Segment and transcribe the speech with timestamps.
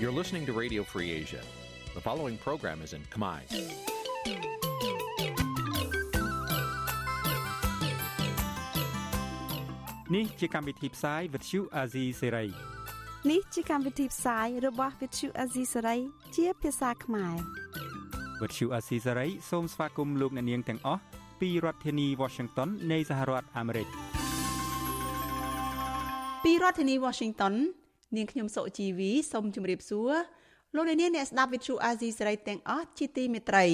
[0.00, 1.42] You're listening to Radio Free Asia.
[1.94, 3.40] The following program is in Khmer.
[10.12, 12.30] Nǐ chi càm bi tiệp xáy vệt chiu a zì sê
[13.30, 15.98] នេះជាកម្មវិធីផ្សាយរបស់ Vithu Azisari
[16.36, 17.34] ជាភាសាខ្មែរ
[18.42, 21.00] វិទ្យុអាស៊ីសេរីសូមស្វាគមន៍លោកអ្នកនាងទាំងអស់
[21.40, 23.88] ពីរដ្ឋធានី Washington នៃសហរដ្ឋអាមេរិក
[26.44, 27.54] ពីរដ្ឋធានី Washington
[28.15, 30.13] នាងខ្ញុំសុជីវីសូមជម្រាបសួរ
[30.75, 33.65] លោកអ្នកនាងអ្នកស្ដាប់ Vithu Azisari ទាំងអស់ជាទីមេត្រី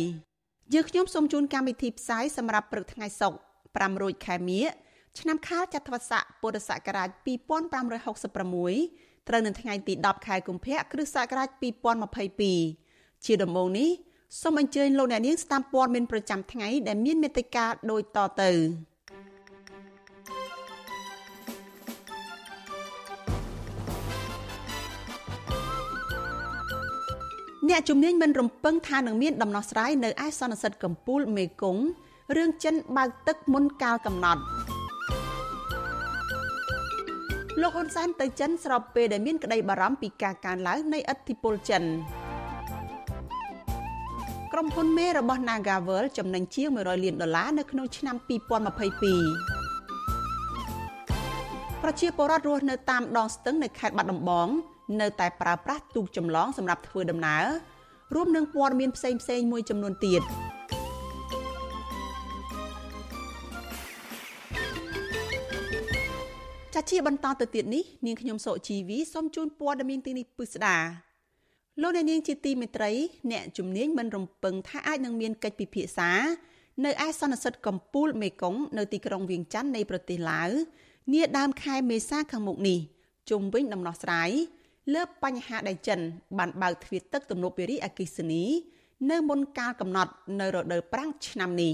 [0.74, 4.66] យើងខ្ញុំសូមជូនកម្មវិធីផ្សាយសម្រាប់ព្រឹកថ្ងៃសុក្រ5រោចខែមិញ
[5.20, 7.10] ឆ្នាំខាលចត្វាស័កពុរសករាជ
[7.94, 11.50] 2566ត្រូវនៅថ្ងៃទី10ខែកុម្ភៈគ្រិស្តសករាជ
[12.38, 13.90] 2022ជាដំបូងនេះ
[14.42, 18.52] សូមអញ្ជើញលោកអ្នកនាងស្ដាប់ព័ត៌មានប្រចាំថ្ងៃដែលមានមេត្តាដូចតទៅ
[27.76, 31.82] អ្នកជំនាញមិនរំពឹងថានឹងមានដំណោះស្រាយនៅឯសន្និសីទកំពូលមេគង្គ
[32.36, 34.42] រឿងចិនបើកទឹកមុនកាលកំណត់
[37.62, 41.84] លោកហ៊ុនសែនទៅចិនស្របពេលដែលមានក្តីបារម្ភពីការកើនឡើងនៃឥទ្ធិពលចិន
[44.54, 48.28] ក្រុមហ៊ុនមេរបស់ Nagavel ចំណេញជាង100លានដុល្លារនៅក្នុងឆ្នាំ2022
[51.84, 54.50] ប្រជាពលរដ្ឋរស់នៅតាមដងស្ទឹងនៅខេត្តបាត់ដំបង
[55.02, 57.46] នៅតែប្រើប្រាស់ទូកចម្លងសម្រាប់ធ្វើដំណើរ
[58.14, 60.24] រួមនឹងព័ត៌មានផ្សេងៗមួយចំនួនទៀត។
[66.76, 70.78] ចាជាបន្តទៅទៀតនេះនាងខ្ញុំសុជីវីសូមជូនព័ត៌មានទីនេះពិស្ដា
[71.82, 72.92] លោកអ្នកនាងជាទីមេត្រី
[73.32, 76.12] អ្នកជំនាញមិនរំពឹងថាអាចនឹងមានកិច្ចពិភាក្សា
[76.86, 80.50] នៅឯសន្និសីទកំពូលមេគង្គនៅទីក្រុងវៀងច័ន្ទនៃប្រទេសឡាវ
[81.14, 82.80] នាដើមខែមេសាខាងមុខនេះ
[83.30, 84.32] ជុំវិញដំណោះស្រាយ
[84.94, 86.00] លើបញ្ហាដែលចិន
[86.38, 88.44] បានបើកទ្វារទឹកទំនប់វារីអគ្គិសនី
[89.10, 91.74] នៅមុនកាលកំណត់នៅរដូវប្រាំងឆ្នាំនេះ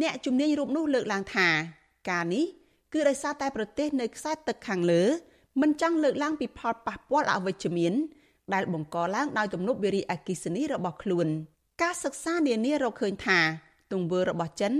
[0.00, 1.48] អ្នកជំនាញរូបនោះលើកឡើងថា
[2.10, 2.44] ការនេះ
[2.92, 5.02] គឺដោយសារតែប្រទេសនៅខ្សែទឹកខាងលើ
[5.60, 7.92] មិនចង់លើកឡើងពីផលប៉ះពាល់អវិជ្ជមាន
[8.54, 11.26] ដែលបង្កឡើងដោយទំនប់វារីអគ្គិសនីរបស់ខ្លួន
[11.82, 13.38] ការសិក្សានានារកឃើញថា
[13.92, 14.72] ទង្វើរបស់ចិន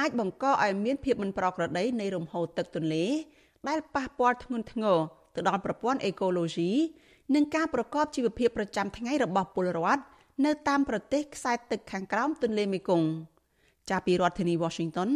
[0.00, 3.06] អាចបង្កឲ្យមានភាពមិនប្រក្រតីនៃរំហូរទឹកទន្លេ
[3.68, 4.98] ដែលប៉ះពាល់ធ្ងន់ធ្ងរ
[5.38, 6.70] ទៅដល់ប្រព័ន្ធអេកូឡូស៊ី
[7.34, 10.02] និងការប្រកបជីវភាពប្រចាំថ្ងៃរបស់ពលរដ្ឋ
[10.44, 13.08] នៅតាមប្រទេសខ្សែទឹកខាងក្រោមទន្លេមេគង្គ
[13.90, 15.10] ចាប់ពីរដ្ឋធានី Washington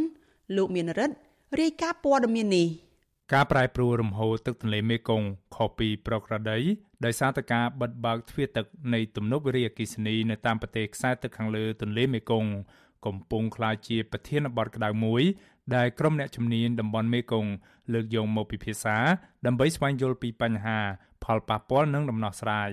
[0.56, 1.16] លោកមានរិទ្ធ
[1.60, 2.68] រាយការណ៍ព័ត៌មាននេះ
[3.34, 6.58] ការប្រែប្រួលរំហូរទឹកទន្លេមេគង្គខុសពីប្រក្រតី
[7.04, 12.50] ដោយសារតែការបិទបើកទ្វារទឹកនៃទំនប់វារីអគ្គិសនីនៅតាមប្រទេសខ្សែទឹកខាងលើទន្លេមេគង្គ
[13.06, 15.22] កំពុងក្លាយជាប្រធានបទក្តៅមួយ
[15.76, 17.52] ដែលក្រុមអ្នកជំនាញតំបន់មេគង្គ
[17.92, 18.96] លើកយកមកពិភាក្សា
[19.46, 20.78] ដើម្បីស្វែងយល់ពីបញ្ហា
[21.24, 22.70] ផលប៉ះពាល់និងដំណោះស្រាយ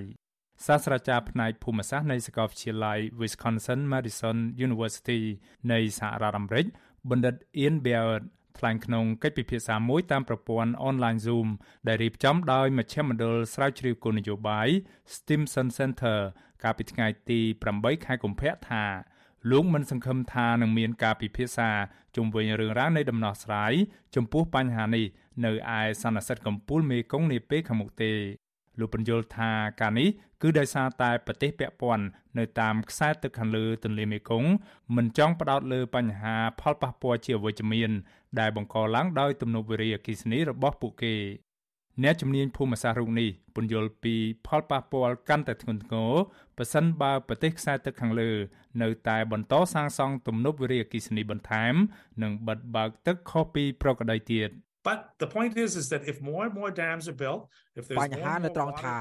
[0.66, 4.36] សាស្ត្រាចារ្យផ្នែកភូមិសាស្ត្រនៃសាកលវិទ្យាល័យ Wisconsin Madison
[4.66, 5.20] University
[5.72, 6.66] នៃសហរដ្ឋអាមេរិក
[7.10, 8.22] បណ្ឌិត Ian Beard
[8.58, 11.48] ថ្លែងក្នុងកិច្ចពិភាក្សាមួយតាមប្រព័ន្ធអនឡាញ Zoom
[11.88, 14.68] ដែលរៀបចំដោយមជ្ឈមណ្ឌលស្រាវជ្រាវគោលនយោបាយ
[15.14, 16.18] Stimson Center
[16.62, 17.40] កាលពីថ្ងៃទី
[17.72, 18.84] 8ខែកុម្ភៈថា
[19.50, 21.70] លោកមិនសង្ឃឹមថានឹងមានការពិភាក្សា
[22.16, 23.72] ជុំវិញរឿងរ៉ាវនៃដំណោះស្រាយ
[24.14, 25.04] ចំពោះបញ្ហានេះ
[25.44, 28.12] នៅឯសន្និសីទកំពូលមេគង្គនាពេលខាងមុខទេ
[28.78, 30.08] លោកបញ្យល់ថាការនេះ
[30.42, 32.04] គឺដោយសារតែប្រទេសពាក់ព័ន្ធ
[32.38, 34.50] នៅតាមខ្សែទឹកខាងលើទន្លេមេគង្គ
[34.96, 37.90] មិនចង់ផ្ដោតលើបញ្ហាផលប៉ះពាល់ជាវិជ្ជមាន
[38.40, 41.14] ដែលបង្កឡើងដោយទំនប់វារីអគ្គិសនីរបស់ពួកគេ
[42.02, 44.14] អ្នកជំនាញភូមិសាស្ត្ររូបនេះពន្យល់ពី
[44.46, 46.12] ផលប៉ះពាល់កាន់តែធ្ងន់ធ្ងរ
[46.58, 48.30] ប៉ះសិនបើប្រទេសខ្សែទឹកខាងលើ
[48.82, 51.74] នៅតែបន្តសាងសង់ទំនប់វារីអគ្គិសនីបន្ថែម
[52.22, 54.50] និងបិទបើកទឹកខុសពីប្រក្រតីទៀត
[54.88, 57.40] But the point is is that if more and more dams are built
[57.78, 58.96] if there's បញ្ហានៅត្រង់ថា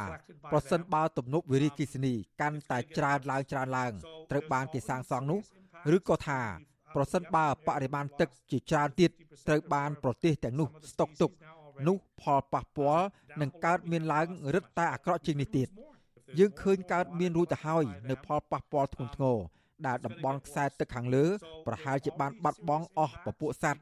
[0.52, 3.92] ប្រសិនបើទំនប់វារីអគ្គិសនីកាន់តែច្រើនឡើងច្រើនឡើង
[4.32, 5.40] ត្រូវបានគេសាងសង់នោះ
[5.96, 6.42] ឬក៏ថា
[6.96, 9.12] ប្រសិនបើបរិមាណទឹកជាច្រើនទៀត
[9.48, 11.32] ត្រូវបានប្រទេសទាំងនោះស្តុកទុក
[11.88, 13.06] នោះផលប៉ះពាល់
[13.42, 15.68] នឹងកើតមានឡើងរឹតតែអាក្រក់ជាងនេះទៀត
[16.40, 19.38] យើងឃើញកើតមានរួចទៅហើយនៅផលប៉ះពាល់ធ្ងន់ធ្ងរ
[19.88, 21.26] ដែលតំបន់ខ្សែទឹកខាងលើ
[21.68, 23.82] ប្រហែលជាបានបាត់បង់អស់ពពួកសត្វ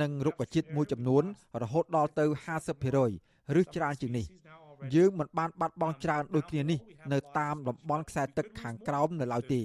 [0.00, 1.24] និងរុក្ខជាតិមួយចំនួន
[1.62, 2.24] រហូតដល់ទៅ
[2.92, 4.26] 50%ឬច្រើនជាងនេះ
[4.94, 6.78] យើងមិនបានបាត់បង់ច្រើនដូចគ្នានេះ
[7.12, 9.62] នៅតាមតំបន់ខ្សែទឹកខាងក្រោមនៅឡើយទេ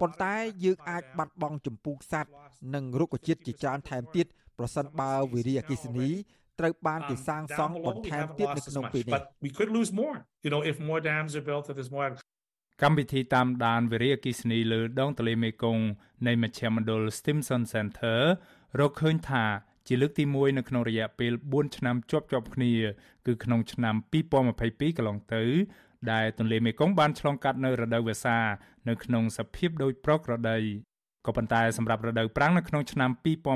[0.00, 0.34] ប៉ុន្តែ
[0.64, 2.30] យើងអាចបាត់បង់ចម្ពោះសត្វ
[2.74, 4.26] និងរុក្ខជាតិជាច្រើនថែមទៀត
[4.58, 6.08] ប្រសិនបើវិរិយអគិសនី
[6.60, 12.08] ត្រូវបានគេសាងសង់បន្ថែមទៀតនៅក្នុងពេលនេះ we could lose more you know if more dams are built that there's more
[12.82, 15.84] កម្មវិធីតាមដានវិរិយអគិសនីលើដងទន្លេមេគង្គ
[16.26, 18.18] នៃមជ្ឈមណ្ឌល Stimson Center
[18.80, 19.44] រកឃើញថា
[19.86, 22.72] ជាលើកទី1នៅក្នុងរយៈពេល4ឆ្នាំជាប់ជាប់គ្នា
[23.26, 23.94] គឺក្នុងឆ្នាំ
[24.42, 25.44] 2022កន្លងទៅ
[26.12, 28.38] ដែលទន្លេមេគង្គបានឆ្លងកាត់នៅរដូវវស្សា
[28.88, 30.58] នៅក្នុងសភាពដូចប្រក្រតី
[31.26, 33.10] ក៏ប៉ុន្តែសម្រាប់រដូវប្រាំងនៅក្នុងឆ្នាំ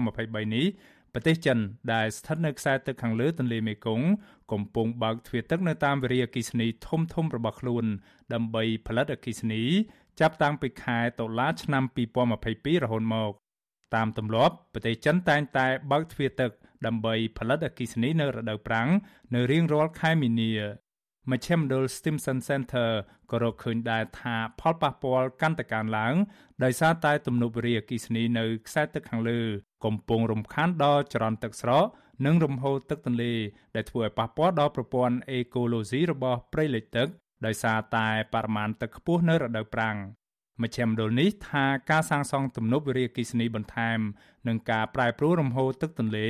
[0.08, 0.66] 2023នេះ
[1.14, 1.58] ប្រទេសចិន
[1.92, 4.06] ដែលស្ថិតនៅខ្សែទឹកខាងលើទន្លេមេគង្គ
[4.52, 7.84] កំពុងបើកទ្វារទឹកនៅតាមវារីអគ្គិសនីធំធំរបស់ខ្លួន
[8.34, 9.62] ដើម្បីផលិតអគ្គិសនី
[10.20, 11.84] ចាប់តាំងពីខែតុលាឆ្នាំ
[12.34, 13.32] 2022រហូតមក
[13.94, 16.50] តាមទម្លាប់ប្រទេសចិនតែងតែបើកទ្វារទឹក
[16.86, 18.88] ដើម្បីផលិតអគ្គិសនីនៅរដូវប្រាំង
[19.34, 20.52] នៅរៀងរាល់ខែមីនា
[21.30, 22.90] មជ្ឈមណ្ឌល Stimson Center
[23.30, 26.14] ក៏រកឃើញដែរថាផលប៉ះពាល់កាន់តែកើនឡើង
[26.64, 29.40] ដោយសារតែទំនប់វារីអគ្គិសនីនៅខ្សែទឹកខាងលើ
[29.84, 31.86] កំពុងរំខានដល់ចរន្តទឹកស្រក
[32.26, 33.34] និងរំហូរទឹកទន្លេ
[33.74, 37.08] ដែលធ្វើឲ្យប៉ះពាល់ដល់ប្រព័ន្ធអេកូឡូស៊ីរបស់ព្រៃលិចទឹក
[37.46, 39.96] ដោយសារតែបរិមាណទឹកខ្ពស់នៅរដូវប្រាំង
[40.62, 43.98] មជ្ឈមណ្ឌលនេះថាការសាងសង់ទំនប់វារីអគ្គិសនីបន្ថែម
[44.48, 46.28] និងការប្រែប្រួលរំហូរទឹកទន្លេ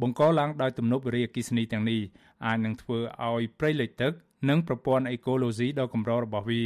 [0.00, 2.00] បង្កឡើងដោយទំនប់វារីអគ្គិសនីទាំងនេះ
[2.46, 2.98] អាចនឹងធ្វើ
[3.28, 4.12] ឲ្យព្រៃលិចទឹក
[4.48, 6.64] និងប្រព័ន្ធអេកូឡូស៊ីដ៏កម្ររបស់វា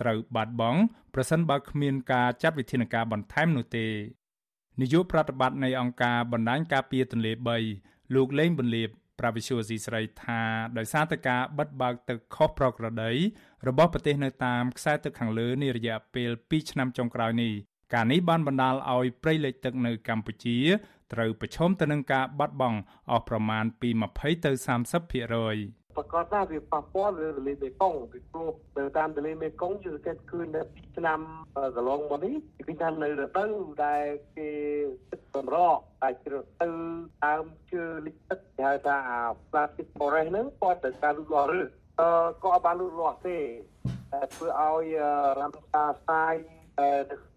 [0.00, 0.80] ត្រូវបាត់បង់
[1.14, 3.86] ប្រសិនបើគ្មានការចាត់វិធានការបន្ថែមនោះទេ
[4.80, 7.32] នាយកប្រតិបត្តិនៃអង្គការបណ្ដាញការពារទន្លេ
[7.72, 8.88] 3លោកលេងបន្លាប
[9.18, 10.40] ប្រាវិសុយស៊ីស្រីថា
[10.78, 13.12] ដោយសារតែការបិទបើកទឹកខុសប្រក្រតី
[13.68, 17.52] របស់ប្រទេសនៅតាមខ្សែទឹកខាងលើនារយៈពេល2ឆ្នាំចុងក្រោយនេះ
[17.94, 20.58] ការនេះបានបណ្ដាលឲ្យព្រៃលិចទឹកនៅកម្ពុជា
[21.12, 22.78] ត្រូវប្រឈមទៅនឹងការបាត់បង់
[23.10, 24.50] អស់ប្រមាណពី20ទៅ
[25.02, 31.20] 30% ប្រកាសថាវាប៉ះពាល់លើទន្លេមេគង្គពីព្រោះនៅតាមទន្លេមេគង្គយើងសង្កេតឃើញនៅពីឆ្នាំ
[31.76, 32.34] កន្លងមកនេះ
[32.68, 33.52] គឺថានៅរដូវ
[33.84, 34.04] ដែល
[34.36, 34.50] គេ
[35.10, 36.68] ទឹកសម្រកតែជ្រៅទៅ
[37.24, 41.60] តាមជើលិចទឹកគេហៅថាអា plastic forest ហ្នឹងគាត់ទៅការលូតលាស់ឬ
[42.00, 42.08] អឺ
[42.42, 43.38] ក៏អត់បានលូតលាស់ទេ
[44.12, 44.86] តែធ្វើឲ្យ
[45.40, 46.34] រំសាសាយ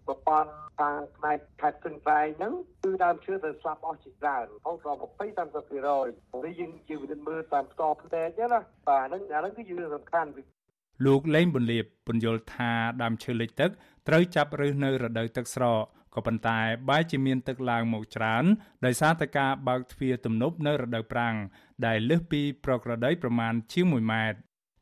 [0.06, 10.30] ប្រព័ន្ធខាងផ្នែកខេត្តព្រឹងប្រែងហ្នឹងគឺដើមឈើទៅស្លាប់អស់ជាច្រើនរហូតដល់20 30%នេះយើងជាវិធានមើលតាមផ្ទាល់ផ្នែកណាបាទហ្នឹងអាហ្នឹងគឺជារឿងសំខាន់
[11.06, 12.72] លោកលេងបន្លាបពន្យល់ថា
[13.02, 13.70] ដើមឈើលិចទឹក
[14.08, 15.82] ត្រូវចាប់ឫសនៅរដូវទឹកស្រក
[16.14, 16.58] ក៏ប៉ុន្តែ
[16.88, 18.44] បែរជាមានទឹកឡើងមកច្រើន
[18.86, 21.36] ដោយសារតែការបើកទ្វារទំនប់នៅរដូវប្រាំង
[21.86, 24.38] ដែលលើសពីប្រក្រតីប្រមាណជាង1ម៉ែត្រ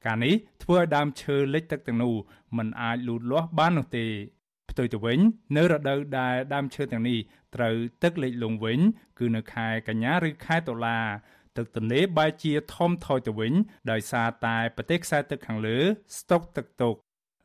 [0.07, 2.15] ការនេះធ្វើឲ្យដើមឈើលិចទឹកទាំងនោះ
[2.57, 4.07] មិនអាចលូតលាស់បាននោះទេ
[4.75, 5.19] ផ្ទុយទៅវិញ
[5.57, 7.19] នៅរដូវដែលដើមឈើទាំងនេះ
[7.55, 8.81] ត្រូវទឹកលិចលង់វិញ
[9.19, 11.01] គឺនៅខែកញ្ញាឬខែតុលា
[11.57, 13.53] ទឹកទន្លេបែរជាធំថយទៅវិញ
[13.91, 15.79] ដោយសារតែប្រទេសខ្សែទឹកខាងលើ
[16.19, 16.95] ស្តុកទឹកទុក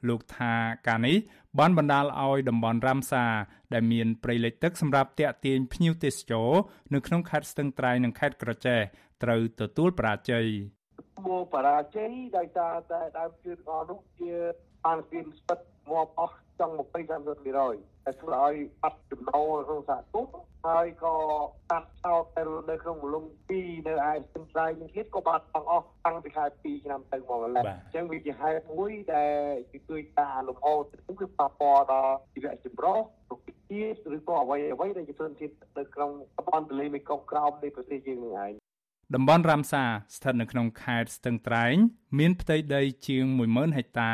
[0.10, 0.54] លោកថា
[0.88, 1.18] ការនេះ
[1.60, 3.26] បានបណ្ដាលឲ្យតំបន់រ៉ាមសា
[3.74, 6.50] ដែលមានព្រៃលិចទឹកសម្រាប់ទាក់ទាញភ្ញៀវទេសចរ
[6.94, 8.80] នៅក្នុងខេត្តស្ទឹងត្រែងនិងខេត្តក្រចេះ
[9.24, 10.46] ត្រូវទទួលបរាជ័យ
[11.26, 14.34] មកបរាជ័យដោយសារតែដើមជឿនអនោះជា
[14.86, 15.60] បានគៀនស្ពិត
[15.92, 21.16] ងាប់អស់ ចង់20 30%តែធ្វើឲ្យបាត់ចំណូលក្នុងសហគមន៍ហើយក៏
[21.72, 23.26] តាត់ចោលទៅនៅក្នុងមលំ
[23.56, 29.54] 2នៅឯស្ទឹងត្រែងនេះទៀតក៏បាត់បង់អស់តាំងពីខែ2ឆ្នាំទៅមកម្ល៉េះអញ្ចឹងវាជាហេតុមួយដែល
[29.90, 32.98] ជួយការលំហូរទឹកគឺប៉ះពាល់ដល់ជីវៈចម្រុះ
[33.30, 38.52] រុក្ខជាតិឬក៏អ្វីអ្វីដែលជាធនធាននៅក្នុងតំបន់ទន្លេមេគង្គក្រោមនៃប្រទេសយើងនឹងឯង
[39.16, 39.84] តំបន់រ៉ាមសា
[40.16, 41.76] ស្ថិតនៅក្នុងខេត្តស្ទឹងត្រែង
[42.20, 44.14] មានផ្ទៃដីជាង10000ហិកតា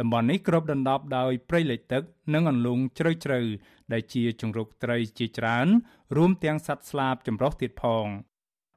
[0.00, 2.02] តំបន់នេះគ្របដណ្ដប់ដោយព្រៃលិចទឹក
[2.34, 3.40] និងអន្លង់ជ្រៅជ្រៅ
[3.92, 5.66] ដែលជាជង្រុកត្រីជាច្រើន
[6.16, 8.06] រួមទាំងសត្វស្លាបចម្រុះទៀតផង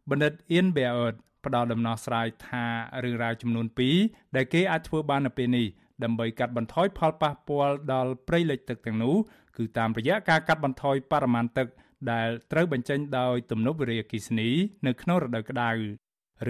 [0.10, 1.14] បណ្ឌិតអៀនប៊ែអឺត
[1.46, 2.66] ផ្ដល់ដំណោះស្រាយថា
[3.04, 3.68] រឿងរ៉ាវចំនួន
[4.02, 5.68] 2ដែលគេអាចធ្វើបាននៅពេលនេះ
[6.04, 9.16] ដើម្បីកាត់បន្ថយផលប៉ះពាល់ដល់ព្រៃលិចទឹកទាំងនោះ
[9.58, 11.68] គឺតាមរយៈការកាត់បន្ថយបរិមាណទឹក
[12.12, 14.50] ដែលត្រូវបញ្ចេញដោយទំនប់វារីអគ្គិសនី
[14.88, 15.72] នៅក្នុងរដូវក្តៅ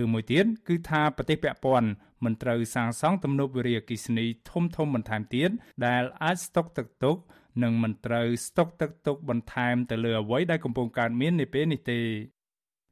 [0.01, 1.89] ឬមួយទៀតគឺថាប្រទេសពាក់ព័ន្ធ
[2.25, 5.49] មិនត្រូវសាងសង់ទំនប់វារីអគ្គិសនីធំធំបន្ថែមទៀត
[5.85, 7.17] ដែលអាចស្តុកទឹកទុក
[7.63, 11.99] និងមិនត្រូវស្តុកទឹកទុកបន្ថែមទៅលើអ្វីដែលកំពុងកើតមាននាពេលនេះទេ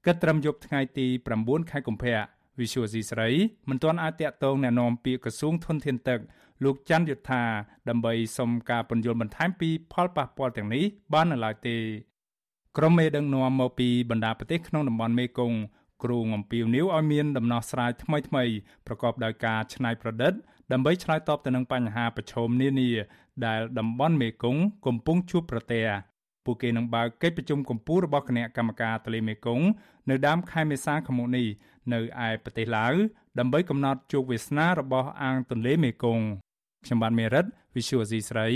[0.06, 1.08] គិតត្រឹមយប់ថ្ងៃទី
[1.40, 2.16] 9ខែកុម្ភៈ
[2.60, 3.30] វិសុវស៊ីស្រី
[3.70, 6.20] មិនទាន់អាចតាក់ទងណែនាំពាក្យក្រសួងធនធានទឹក
[6.64, 7.44] លោកច័ន្ទយុធា
[7.90, 10.84] ដើម្បីសុំការពន្យល់បន្ថែមពីផលប៉ះពាល់ទាំងនេះ
[11.14, 11.78] បាននៅឡើយទេ
[12.78, 15.58] ក្រុមមេដឹកនាំមកពីបណ្ដាប្រទេសក្នុងតំបន់មេគង្គ
[16.04, 18.44] គ្រូអំពីវនីវឲ្យមានដំណោះស្រាយថ្មីថ្មី
[18.88, 20.34] ប្រកបដោយការច្នៃប្រឌិត
[20.72, 22.90] ដើម្បីឆ្លើយតបទៅនឹងបញ្ហាប្រឈមនានា
[23.46, 25.86] ដែលតំបន់មេគង្គកំពុងជួបប្រទះ
[26.46, 29.66] ពួកគេនឹងបើកកិច្ចប្រជុំកម្ពុជារបស់គណៈកម្មការទន្លេមេគង្គ
[30.10, 31.48] នៅដើមខែមេសាខាងមុខនេះ
[31.94, 32.94] នៅឯប្រទេសឡាវ
[33.40, 36.26] ដើម្បីកំណត់ជោគវាសនារបស់អាងទន្លេមេគង្គ
[36.86, 38.48] ខ្ញុំបាទមេរិត Visual C ស្រី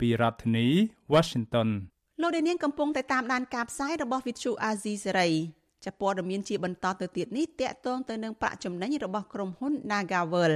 [0.00, 0.66] ពីរដ្ឋធានី
[1.12, 1.68] Washington
[2.22, 5.28] លោកនាងកំពុងតែតាមដានការផ្សាយរបស់ Visual Asia សេរី
[5.86, 10.54] ចាព័ត៌មានជាបន្តទៅទៀតនេះតកតងទៅនឹងប្រាក់ចំណេញរបស់ក្រុមហ៊ុន Nagavel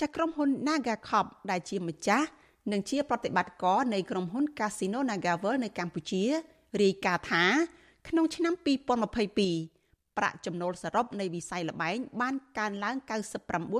[0.00, 2.26] ចាក្រុមហ៊ុន Nagacop ដែលជាម្ចាស់
[2.72, 6.22] និងជាប្រតិបត្តិការនៃក្រុមហ៊ុន Casino Nagavel នៅកម្ពុជា
[6.82, 7.44] រាយការណ៍ថា
[8.08, 13.74] ក្នុងឆ្នាំ2022ប្រាក់ចំណូលសរុបនៃវិស័យលបែងបានកើនឡើង99.5%ប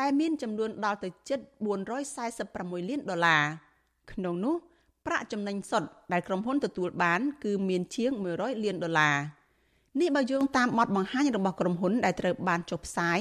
[0.00, 1.38] ដែលមានចំនួនដល់ទៅជិត
[2.14, 3.44] 446លានដុល្លារ
[4.12, 4.54] ក្នុងនោះ
[5.08, 9.16] ប្រាក់ចំណេញសុទ្ធដែលក្រុមហ៊ុនទទួលបាន គឺមានជាង100លានដុល្លារ
[10.00, 13.20] នេះបើយោងតាមបទបង្ហាញរបស់ក្រុមហ៊ុនដែលត្រូវបានចុះផ្សាយ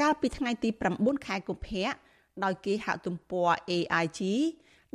[0.00, 1.90] កាលពីថ្ងៃទី9ខែកុម្ភៈ
[2.44, 4.20] ដោយគេហទំព័រ AIG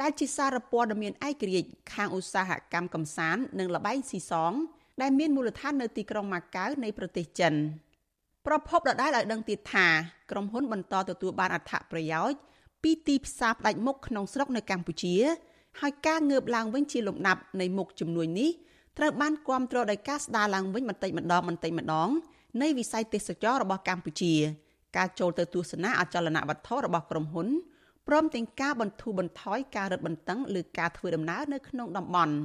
[0.01, 4.53] ដែលជាសារព័ត៌មានឯករាជ្យខាងឧស្សាហកម្មកំសាន្តនិងលបែងស៊ីសង
[5.01, 7.53] ដែលមានមូលដ្ឋាននៅទីក្រុងម៉ាកាវនៃប្រទេសចិន
[8.45, 9.87] ប្រពន្ធដដែលឲ្យដឹងទៀតថា
[10.31, 12.37] ក្រុមហ៊ុនបន្តទទួលបានអត្ថប្រយោជន៍
[12.83, 15.15] ពីទីផ្សារផ្ដាច់មុខក្នុងស្រុកនៅកម្ពុជា
[15.81, 18.49] ហើយការងើបឡើងវិញជាលំដាប់នៃមុខជំនួយនេះ
[18.97, 22.09] ត្រូវបានគ្រប់គ្រងដោយការស្ដារឡើងវិញបន្តិចម្ដងបន្តិចម្ដង
[22.61, 24.33] នៃវិស័យទេសចររបស់កម្ពុជា
[24.97, 27.47] ការចូលទៅទស្សនាអចលនវត្ថុរបស់ក្រុមហ៊ុន
[28.07, 32.35] ព្រមទាំងការបន្ធូរបន្ថយការរឹតបន្តឹងលើការធ្វើដំណើរនៅក្នុងតំបន់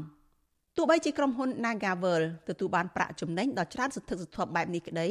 [0.77, 5.09] ទោះបីជាក្រុមហ៊ុន Nagavel ទទួលបានប្រាក់ចំណេញដ៏ច្រើនសន្ធឹកសន្ធាប់បែបនេះក្តី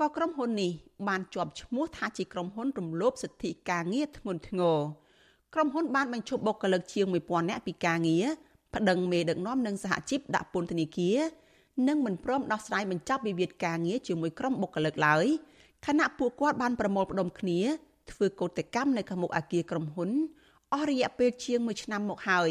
[0.00, 0.70] ក៏ក្រុមហ៊ុននេះ
[1.08, 4.78] បានជាប់ឈ្មោះថាជាក្រុមហ៊ុនរំលោភសិទ្ធិការងារធ្ងន់ធ្ងរ
[5.54, 8.24] ក្រុមហ៊ុនបានបញ្ឈប់បុគ្គលិកជាង1000នាក់ពីការងារ
[8.74, 11.18] ប្តឹងមេដឹកនាំនិងសហជីពដាក់ពន្ធនាគារ
[11.88, 15.26] និងមិនព្រមដោះស្រាយបញ្ចប់វិវាទការងារជាមួយក្រុមបុគ្គលិកឡើយ
[15.86, 17.60] ខណៈពួកគាត់បានប្រមូលផ្ដុំគ្នា
[18.10, 20.10] ធ្វើកោតកម្មនៅខាងមុខអគារក្រុមហ៊ុន
[20.72, 22.50] អស់រយៈពេលជាង1ឆ្នាំមកហើយ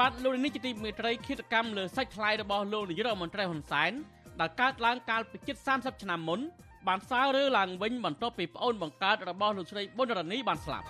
[0.00, 3.92] បាទលោកនេះជាទីមេត្រីគិតកម្មលើសាច់ថ្លៃរបស់លោកនាយករដ្ឋមន្ត្រីហ៊ុនសែន
[4.40, 6.40] ដែលកើតឡើងកាលពីជិត30ឆ្នាំមុន
[6.88, 10.86] បានសើរើឡើងវិញបន្ទាប់ពីប្អូនបង្កើតរបស់លោកស្រីប៊ុនរ៉ានីបានស្លាប់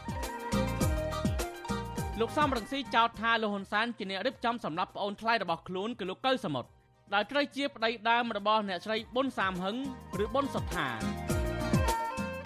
[2.20, 6.68] លោកសំរងស៊ីចោទថាលោកហ៊ុនសែនជាអ្នករៀបចំសម្រាប់ប្អូនថ្លៃរបស់ខ្លួនគឺលោកកៅសមុទ្រ
[7.14, 9.76] ដែលត្រូវជាប្តីដើមរបស់អ្នកស្រីប៊ុនសាមហឹង
[10.24, 10.88] ឬប៊ុនសុថា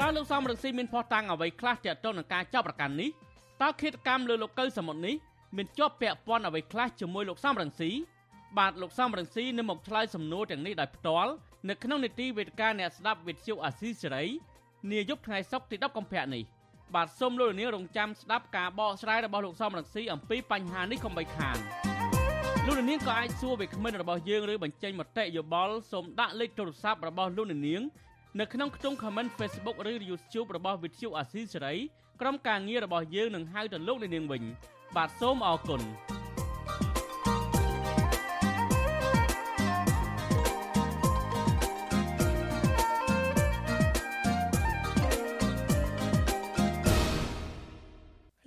[0.00, 3.10] តើលោកសំរងស៊ីមានភ័ស្តុតាងអ្វីខ្លះទាក់ទងនឹងការចាប់ប្រកាន់នេះ
[3.62, 5.16] តើឃាតកម្មលើលោកកៅសមុទ្រនេះ
[5.56, 7.90] មានជាប់ពាក់ព័ន្ធអ្វីខ្លះជាមួយលោកសំរងស៊ី
[8.58, 11.32] បាទលោកសំរងស៊ីនឹងមកឆ្លើយសំណួរទាំងនេះដោយផ្ទាល់
[11.68, 14.24] នៅក្នុងនីតិវេទិកាអ្នកស្ដាប់វិទ្យុអាស៊ីសេរី
[14.92, 16.42] នាយប់ថ្ងៃសុក្រទី10កុម្ភៈនេះ
[16.94, 21.56] បាទសូមលោកលានរងចាំស្ដាប់ការបកស្រាយរបស់លោកសំរងស៊ីអំពីបញ្ហានេះកុំបីខាន
[22.66, 27.82] លោកនាងក៏អាចសួរវាគ្មិនរបស់យើងឬបញ្ចេញមតិយោបល់សូមដាក់លេខទូរស័ព្ទរបស់លោកនាង
[28.40, 31.74] នៅក្នុងខ្ទង់ comment Facebook ឬ YouTube របស់វិទ្យុអាស៊ីសេរី
[32.20, 34.42] ក្រុមការងាររបស់យើងនឹងហៅទៅលោកនាងវិញ
[34.96, 35.82] បាទសូមអរគុណល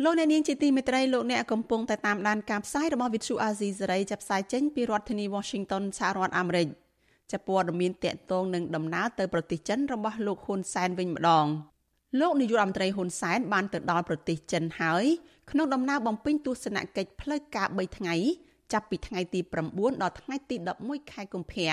[0.08, 6.68] ោកអ្នកនាងជាទីមេត្រីលោកអ្នកកំពុងតែតាមដានការផ្សាយរបស់ Vithu Azizi សេរីចាប់ផ្សាយចេញពីរដ្ឋធានី Washington សហរដ្ឋអាមេរិក
[7.32, 11.48] ចាប់ព័ត៌មានតកតងនឹងដំណើរទៅប្រទេសចិនរបស់លោកហ៊ុនសែនវិញម្ដង
[12.20, 15.06] លោកនាយករដ្ឋមន្ត្រីហ៊ុនសែនបានទៅដល់ប្រទេសចិនហើយ
[15.52, 18.16] ក្នុងដំណើរបំពេញទស្សនកិច្ចផ្លូវការ3ថ្ងៃ
[18.74, 19.40] ចាប់ពីថ្ងៃទី
[19.72, 21.72] 9ដល់ថ្ងៃទី11ខែកុម្ភៈ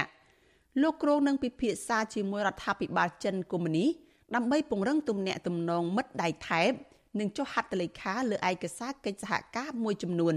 [0.82, 3.86] លោកគ្រងនឹងពិភាក្សាជាមួយរដ្ឋាភិបាលចិនកុម្មុយនី
[4.34, 6.72] ដើម្បីពង្រឹងទំនាក់ទំនងមិត្តដៃថែប
[7.18, 10.36] និងចុះហត្ថលេខាលើឯកសារកិច្ចសហការមួយចំនួន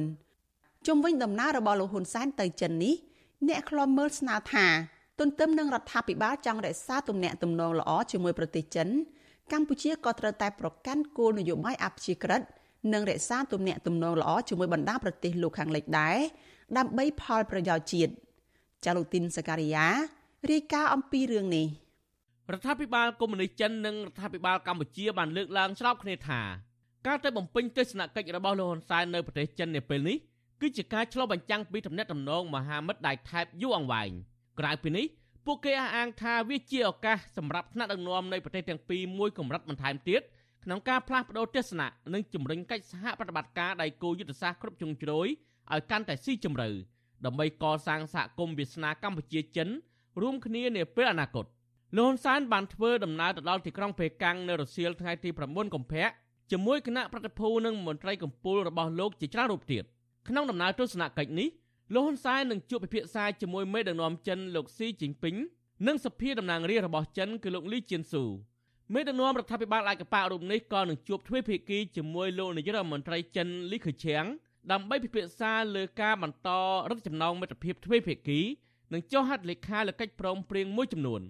[0.88, 2.96] ជុំវិញដំណើររបស់លោកហ៊ុនសែនទៅចិននេះ
[3.48, 4.66] អ្នកខ្លាំមើលស្នើថា
[5.20, 8.88] ទន្ទឹមនឹងរដ្ឋាភិបាលចង់រក្សាទំនាក់ទំនងល្អជាមួយប្រទេសចិន
[9.52, 12.42] កម្ពុជាក៏ត្រូវតែប្រកាន់គោលនយោបាយអព្យាក្រឹត
[12.94, 16.18] និងរក្សាទំនាក់ទំនងល្អជាមួយបណ្ដាប្រទេសលោកខាងលិចដែរ
[16.78, 18.12] ដើម្បីផលប្រយោជន៍ជាតិ
[18.86, 19.88] ចាលូទីនសការីយ៉ា
[20.52, 21.68] រាយការណ៍អំពីរឿងនេះ
[22.52, 26.42] រដ្ឋាភិបាលកុម្មុយនីសចិននិងរដ្ឋាភិបាលកម្ពុជាបានលើកឡើងស្របគ្នាថា
[27.08, 30.18] ការទៅបំពេញទស្សនកិច្ចរបស់លោកហ៊ុនសែននៅប្រទេសចិននាពេលនេះ
[30.62, 34.12] គឺជាការឆ្លុះបញ្ចាំងពីទំនាក់ទំនងមហាមិត្តដៃថែបយូរអង្វែង
[34.60, 35.06] ក្រៅពីនេះ
[35.46, 40.22] ពួកគេអះអាងថាវាជាឱកាសសម្រាប់ថ្នាក់ដឹកនាំនៃប្រទេសទាំងពីរមួយកម្រិតបន្ថែមទៀត
[40.68, 45.28] ក្នុងការផ្លាស់ប្តូរទស្សនៈនិងជំរុញកិច្ចសហប្រតិបត្តិការដៃគូយុទ្ធសាស្ត្រគ្រប់ជ្រុងជ្រោយ
[45.74, 46.70] ឲ្យកាន់តែស៊ីជម្រៅ
[47.26, 49.70] ដើម្បីកសាងសហគមន៍វាសនាកម្ពុជាចិន
[50.22, 51.46] រួមគ្នានាពេលអនាគត
[51.98, 56.08] លោកហ៊ុនសែនបានធ្វើដំណើរទៅដល់ទីក្រុងប៉េកាំងនៅរុស្ស៊ីថ្ងៃទី9កុម្ភៈ
[56.52, 59.84] ជាមួយគណៈប្រតិភូនិងមន្ត្រីកម្ពុជារបស់លោកជាច្រើនរូបទៀត
[60.28, 61.50] ក្នុងដំណើរទស្សនកិច្ចនេះ
[61.94, 65.36] លោកហ៊ុនសែននឹងជួបពិភាក្សាជាមួយមេដឹកនាំចិនលោកស៊ីជីងពីង
[65.88, 68.24] និងសភាតំណាងរាស្ត្ររបស់ចិនគឺលោកលីជៀនស៊ូ
[68.94, 74.26] មេដឹកនាំរដ្ឋាភិបាលឯកបៈរូបនេះក៏នឹងជួបទ្វេភាគីជាមួយលោកនាយករដ្ឋមន្ត្រីចិនលីខឺឈៀង
[74.72, 76.50] ដើម្បីពិភាក្សាលើការបន្ត
[76.90, 78.40] រដ្ឋចំណងមិត្តភាពទ្វេភាគី
[78.94, 81.22] និងចុះហត្ថលេខាលើកិច្ចព្រមព្រៀងមួយចំនួន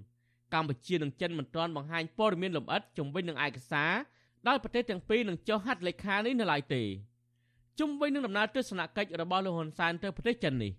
[0.53, 3.93] កម្ពុជានិងចិនមិនទាន់បង្ហាញព័ត៌មានលម្អិតជំវិញនឹងឯកសារ
[4.47, 6.83] ដោយប្រទេសទាំងពីរនឹងចុះហត្ថលេខានេះនៅឡើយទេ
[7.79, 10.71] ជុំវិញនឹងដំណើរទស្សនកិច្ចរបស់លោកហ៊ុនសែនទៅប្រទេសចិននេះ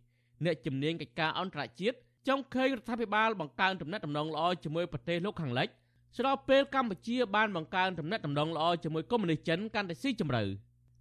[0.44, 1.96] អ្នកជំនាញកិច្ចការអន្តរជាតិ
[2.28, 5.68] ចង់ឃើញរដ្ឋាភិបាលបង្កើនទំនាក់ទំនងល្អជាមួយប្រទេសលោកខាងលិច
[6.16, 10.42] ស្របពេលកម្ពុជាបានបង្កើនទំនាក់ទំនងល្អជាមួយកុម្មុយនីសចិនកាន់តែស៊ីជម្រៅ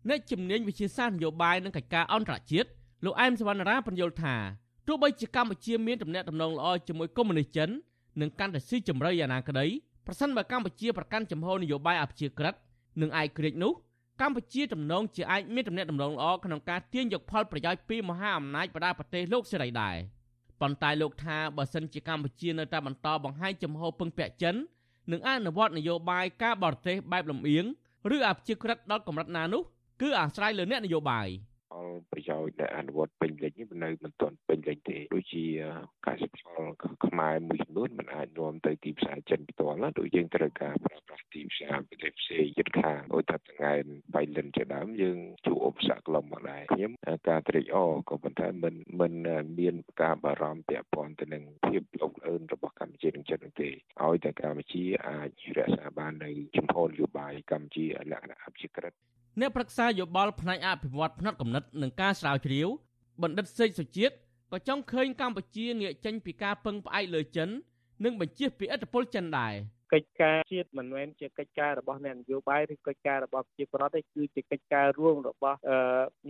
[0.09, 2.69] អ្នកជំនាញវិជាសាស្ត្រនយោបាយនិងកិច្ចការអន្តរជាតិ
[3.05, 4.35] លោកអែមសវណ្ណរាបញ្យល់ថា
[4.87, 7.69] ទោះបីជាកម្ពុជាមានទំនាក់ទំនងល្អជាមួយកុម្មុយនីសចិន
[8.21, 9.65] និងកាន់តែស៊ីជម្រៅយ៉ាងណាក្តី
[10.05, 12.55] ប្រសិនបើកម្ពុជាប្រកាន់ចំហនយោបាយអព្យាក្រឹត
[13.01, 13.73] និងឯកក្រិចនោះ
[14.21, 19.95] កម្ពុជាទំនងជាអាចមានទំនាក់ទំនងល្អក្នុងការទាញយកផលប្រយោជន៍ពីមហាអំណាចបដាប្រទេសលោកសេរីដែរ
[20.61, 24.55] ប៉ុន្តែលោកថាបើសិនជាកម្ពុជានៅតែបន្តបង្ហាញចំហពឹងពាក់ចិន
[25.11, 27.65] និងអនុវត្តនយោបាយការបរទេសបែបលំអៀង
[28.15, 29.61] ឬអព្យាក្រឹតដល់កម្រិតណានោះ
[30.01, 31.27] គឺអាស្រ័យលើអ្នកនយោបាយ។
[31.71, 35.45] ផលប្រយោជន៍ដែលអនុវត្តពេញលេញនេះនៅមិនទាន់ពេញលេញទេដូចជា
[36.05, 36.67] កសិផល
[37.07, 43.73] ខ្មែរមួយចំនួនมันអាចនាំទៅទីផ្សារចិនផ្ទាល់ណាដូចយើងត្រូវការប្រើប្រាស់ទីផ្សារប្រទេសផ្សេងយិតខាងដូចថាថ្ងៃ
[44.15, 46.91] បៃលិនជាដើមយើងជួបឧបសគ្គខ្លុំមកដែរខ្ញុំ
[47.29, 49.13] ការត្រេកអរក៏ប៉ុន្តែមិនមិន
[49.59, 58.93] មានការបារម្ភពាក់ព័ន្ធទៅនឹងភាពលោកអឿនរបស់កម្ពុជានឹងចិត្តនោះទេឲ្យតែកម្ពុជាអាចរក្សាបាននៅជំហរនយោបាយកម្ពុជាលក្ខណៈអភិក្រិត
[59.39, 62.67] អ្នកប្រឹក្សាយោបល់ផ្នែកអភិវឌ្ឍផ្នែកកំណត់និងការស្រាវជ្រាវ
[63.21, 64.15] បណ្ឌិតសេកសុជាតិ
[64.51, 67.49] ក៏ចង់ឃើញកម្ពុជាងាកចេញពីការពឹងផ្អែកលើចិន
[68.03, 69.53] និងបញ្ជៀសពីឥទ្ធិពលចិនដែរ។
[69.93, 75.57] កិច្ចការជាតិមិនមែនជាកិច្ចការរបស់អ្នកនយោបាយឬកិច្ចការរបស់ប្រជាពលរដ្ឋទេគឺជាកិច្ចការរួមរបស់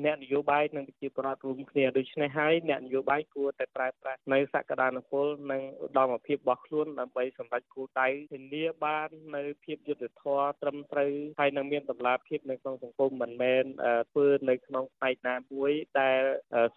[0.06, 13.64] អ្នកនយោបាយនិងប្រជាពលរដ្ឋរួមគ្នាដូច្នេះហើយអ្នកនយោបាយគួរតែប្រើប្រាស់នៅសក្តានុពលនិងឧត្តមភាពរបស់ខ្លួនដើម្បីសម្រេចគោលដៅធានាបាននៅភាពយុត្តិធម៌ត្រឹមត្រូវហើយនឹងមានតម្លាភាពនៅក្នុងសង្គមមិនមែន
[14.12, 15.72] ធ្វើនៅក្នុងផ្នែកណាមួយ
[16.02, 16.22] ដែល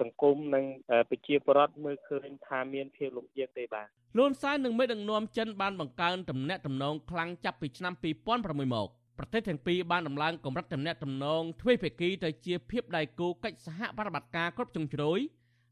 [0.01, 0.65] សង្គមនិង
[1.11, 7.95] ប្រជាពលរដ្ឋមើលឃើញថាមានភាពលំអៀងទេបាទលន់សាននិងមេដឹកនាំចិនបានបង្កើនទំនាក់ទំនងខ្លាំងចាប់ពីឆ្នាំ
[8.33, 15.19] 2006មកប្រទេសទាំងពីរបានដំឡើងកម្រិតទំនាក់ទំនងទ្វេភាគីទៅជាភាពដៃគូកិច្ចសហប្រតិបត្តិការគ្រប់ជ្រុងជ្រោយ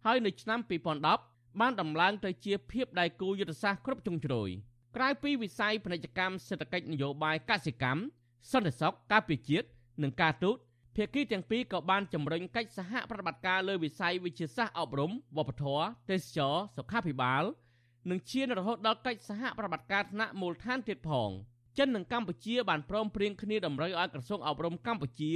[0.05, 0.59] ហើយនៅឆ្នាំ
[1.11, 4.49] 2010បានដំឡើងទៅជាភាពដៃគូយុទ្ធសាស្ត្រគ្រប់ជ្រុងជ្រោយ
[4.97, 8.00] ក្រៅពីវិស័យពាណិជ្ជកម្មសេដ្ឋកិច្ចនយោបាយកសិកម្ម
[8.52, 9.66] សន្តិសុខការពារជាតិ
[10.03, 10.57] និងការទូត
[10.96, 17.44] ភាគីទាំងពីរក៏បានជំរុញកិច្ចសហប្រតិបត្តិការលើវិស័យវិទ្យាសាស្ត្រអប់រំវប្បធម៌ទេសចរសុខាភិបាល
[18.11, 21.31] និងឈានរហូតដល់កិច្ចសហប្រតិបត្តិការថ្នាក់មូលដ្ឋានទៀតផង
[21.79, 25.33] ចិននិងកម្ពុជាបានព្រមព្រៀងគ្នាតម្រូវឲ្យក្រសួងអប់រំកម្ពុជា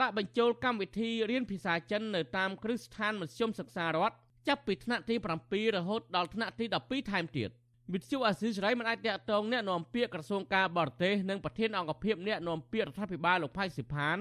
[0.00, 4.14] ដាក់បញ្ចូលកម្មវិធីរៀនភាសាចិននៅតាមគ្រឹះស្ថានមធ្យមសិក្សារដ្ឋ
[4.48, 5.14] ចាប់ពីថ្នាក់ទី
[5.46, 7.50] 7រហូតដល់ថ្នាក់ទី12ថែមទៀត
[7.92, 14.18] វិទ្យុអាស៊ីសេរីមិនអាចតាក់ទងអ្នកនាំពាក្យក្រសួងការបរទេសនិងប្រធានអង្គភិបអ្នកនាំពាក្យរដ្ឋាភិបាលលោកផៃសិផាន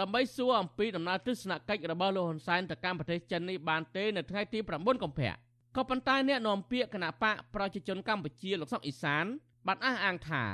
[0.00, 5.32] ដើម្បីសួរអំពីដំណើរទស្សនកិច្ចរបស់លោកហ៊ុនសែនទៅកាន់ប្រទេសចិននេះបានទេនៅថ្ងៃទី9កុម្ភៈ
[5.76, 9.24] ក៏ប៉ុន្តែអ្នកនាំពាក្យគណៈបកប្រជាជនកម្ពុជាលោកសុកអ៊ីសាន
[9.66, 10.44] បានអះអាងថា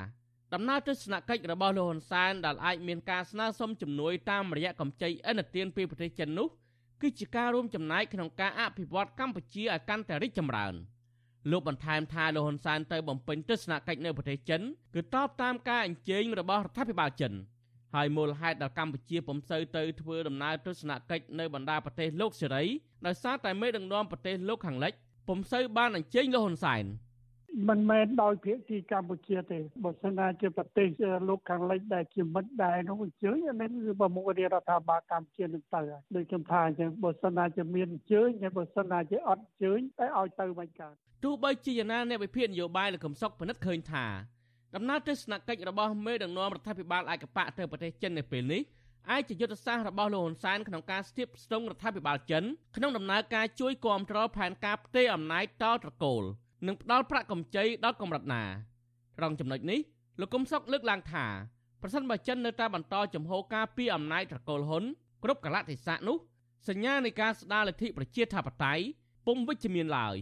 [0.54, 6.48] ដំណើរទស្សនកិច្ចរបស់លោកហ៊ុនសែនដែលអាចមានការស្នើសុំជំនួយតាមរយៈកម្ចីឥណទានពីប្រទេសចិននោះ
[7.02, 10.74] គឺជាការរួមចំណែកក្នុងការអភិវឌ្ឍកម្ពុជាឲ្យកាន់តែរីកចម្រើន
[11.50, 14.60] លោកបន្ថែមថាលោកហ៊ុនសែនទៅបំពេញទស្សនកិច្ចនៅប្រទេសចិន
[14.94, 17.34] គឺតបតាមការអញ្ជើញរបស់រដ្ឋាភិបាលចិន
[17.94, 22.64] ហើយមូលហេតុដែលកម្ពុជាពុំសូវទៅធ្វើដំណើរទស្សនកិច្ចនៅបណ្ដាប្រទេសលោកសេរី
[23.06, 24.92] ដោយសារតែមេដឹកនាំប្រទេសលោកខាងលិច
[25.28, 26.84] ពុំសូវបានអញ្ជើញលោកហ៊ុនសែន
[27.68, 30.88] មិនមែនដោយភាគីកម្ពុជាទេបើសិនណាជាប្រទេស
[31.28, 35.80] លោកខាងលិចដែលជាមិត្តដែរនោះអញ្ជើញអានេះគឺប្រមុខរាជរដ្ឋាភិបាលកម្ពុជានឹងទៅ
[36.14, 44.06] ដូចខ្ញុំថាអញ្ចឹងបើសិនណាជាមានអញ្ជើញហើយបើសិនណាជាអត់អញ្ជើញតែឲ្យទៅមិនកើតទោះបីជាយ៉ាងណាអ្នកវិភាគនយោបាយលោកកំសុកពិនិត្យឃើញថា
[44.76, 48.62] ដំណើរទស្សនកិច្ចរបស់មេដឹកនាំរដ្ឋាភិបាលឯកបកទៅប្រទេសចិននៅពេលនេះ
[49.10, 52.44] អាចជាយុទ្ធសាស្ត្ររបស់លោកហ៊ុនសែនក្នុងការស្ទាបស្ទង់រដ្ឋាភិបាលចិន
[52.76, 56.22] ក្នុងដំណើរការជួយគាំទ្រផែនការផ្ទេរអំណាចតត្រកូល
[56.66, 58.42] និងផ្ដល់ប្រាក់កម្ចីដល់កម្រិតណា
[59.18, 59.80] ត្រង់ចំណុចនេះ
[60.20, 61.26] លោកកុំសុកលើកឡើងថា
[61.82, 64.84] ប្រសិនបើចិននៅតែបន្តចំហការពីអំណាចត្រកូលហ៊ុន
[65.24, 66.16] គ្រប់កលៈទេសៈនោះ
[66.68, 68.84] សញ្ញានៃការស្ដារលទ្ធិប្រជាធិបតេយ្យ
[69.26, 70.16] ពុំវិជ្ជមានឡើយ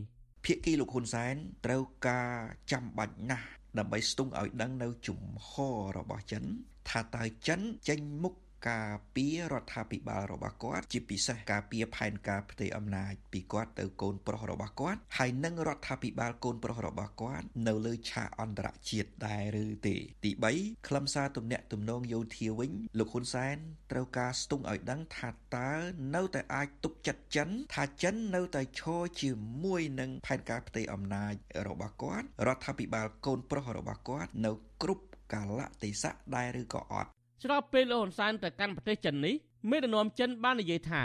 [0.45, 1.35] ភាគីលោកហ៊ុនសែន
[1.67, 2.31] ត្រូវការ
[2.73, 3.47] ចាំបាច់ណាស់
[3.79, 6.45] ដើម្បីស្ទង់ឲ្យដឹងនៅជំហររបស់ចិន
[6.89, 8.35] ថាតើចិនចេញមុខ
[8.69, 23.57] ការពាររដ្ឋាភិបាលរបស់គាត់ជាពិសេសការពារផែនការផ្ទៃអំណាចពីគាត់ទៅកូនប្រុសរបស់គាត់ហើយនឹងរដ្ឋាភិបាលកូនប្រុសរបស់គាត់នៅលើឆាកអន្តរជាតិដែរឬទេ ទី3ខ្លឹមសារទំនាក់ទំនងយោធាវិញលោកហ៊ុនសែន
[23.93, 25.71] ត្រូវការស្ទង់ឲ្យដឹងថាតើ
[26.15, 29.31] នៅតែអាចទុកចិត្តចិន ថាចិននៅតែឈរជា
[29.65, 31.35] មួយនឹងផែនការផ្ទៃអំណាច
[31.69, 37.11] របស់គាត់រដ្ឋាភិបាលកូនប្រុសរបស់គាត់នៅគ្រប់កាលៈទេសៈដែរឬក៏អត់
[37.43, 39.35] ស្របពេលលោកហ៊ុនសែនទៅកាន់ប្រទេសចិននេះ
[39.71, 41.03] មេដឹកនាំចិនបាននិយាយថា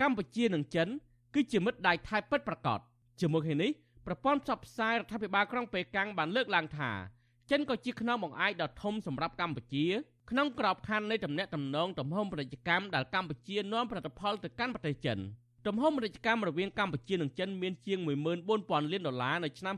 [0.00, 0.88] កម្ពុជានិងចិន
[1.34, 2.80] គឺជាមិត្តដៃថៃពិតប្រាកដ
[3.20, 3.70] ជាមួយគ្នានេះ
[4.06, 6.90] ប្រព័ន្ធផ្សព្វផ្សាយរដ្ឋាភិបាលក្រុងប៉េកាំងបានលើកឡើងថា
[7.50, 9.86] ចិនក៏ជាខ្នងបង្អែកដ៏ធំសម្រាប់កម្ពុជា
[10.30, 15.18] ក្នុងក្របខ័ណ្ឌនៃទំនាក់ទំនងទំហំពាណិជ្ជកម្មដែលកម្ពុជានាំផលិតផលទៅកាន់ប្រទេសចិន
[15.66, 19.74] ទំហំពាណិជ្ជកម្មរវាងកម្ពុជានិងចិនមានជាង14000លានដុល្លារនៅឆ្នាំ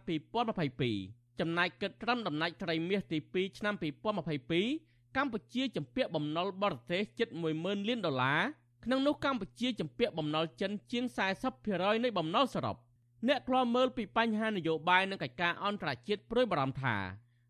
[0.69, 8.41] 2022ចំណែកគិតត្រឹមដំណាច់ត្រីមាសទី2ឆ្នាំ2022 កម្ពុជាជំពាក់បំណុលបរទេសជិត10000លានដុល្លារ
[8.85, 11.05] ក្នុងនោះកម្ពុជាចម្ពាក់បំណុលចិនជាង
[11.55, 12.77] 40%នៃបំណុលសរុប
[13.29, 16.97] អ្នកខ្លាំមើលពីបញ្ហានយោបាយនិងកិច្ចការអន្តរជាតិព្រួយបារម្ភថា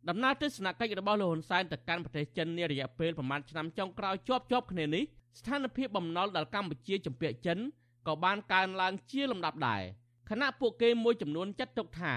[0.09, 5.05] ដំណើរទស្សនកិច្ចរបស់លោកហ៊ុនសែនទៅកាន់ប្រទេសចិននារយៈពេលប្រមាណឆ្នាំចុងក្រោយជាប់ជាប់គ្នានេះ
[5.39, 7.59] ស្ថានភាពបំណុលដល់កម្ពុជាចម្ពាក់ចិន
[8.07, 9.83] ក៏បានកើនឡើងជាលំដាប់ដែរ
[10.31, 12.15] ខណៈពួកគេមួយចំនួនចាត់ទុកថា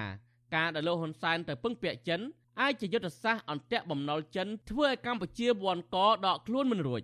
[0.55, 2.21] ការដែលលោកហ៊ុនសែនទៅពឹងពាក់ចិន
[2.62, 7.02] អាចជាយុទ្ធសាស្ត្រអន្ទាក់បំណុលចិនធ្វើឲ្យកម្ពុជាវាន់កដកខ្លួនមិនរួច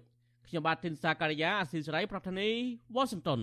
[0.47, 2.49] ខ្ញុំបាទធីនសាការីយ៉ាអស៊ីសេរីប្រធានី
[2.95, 3.39] វ៉ាស៊ីនតោន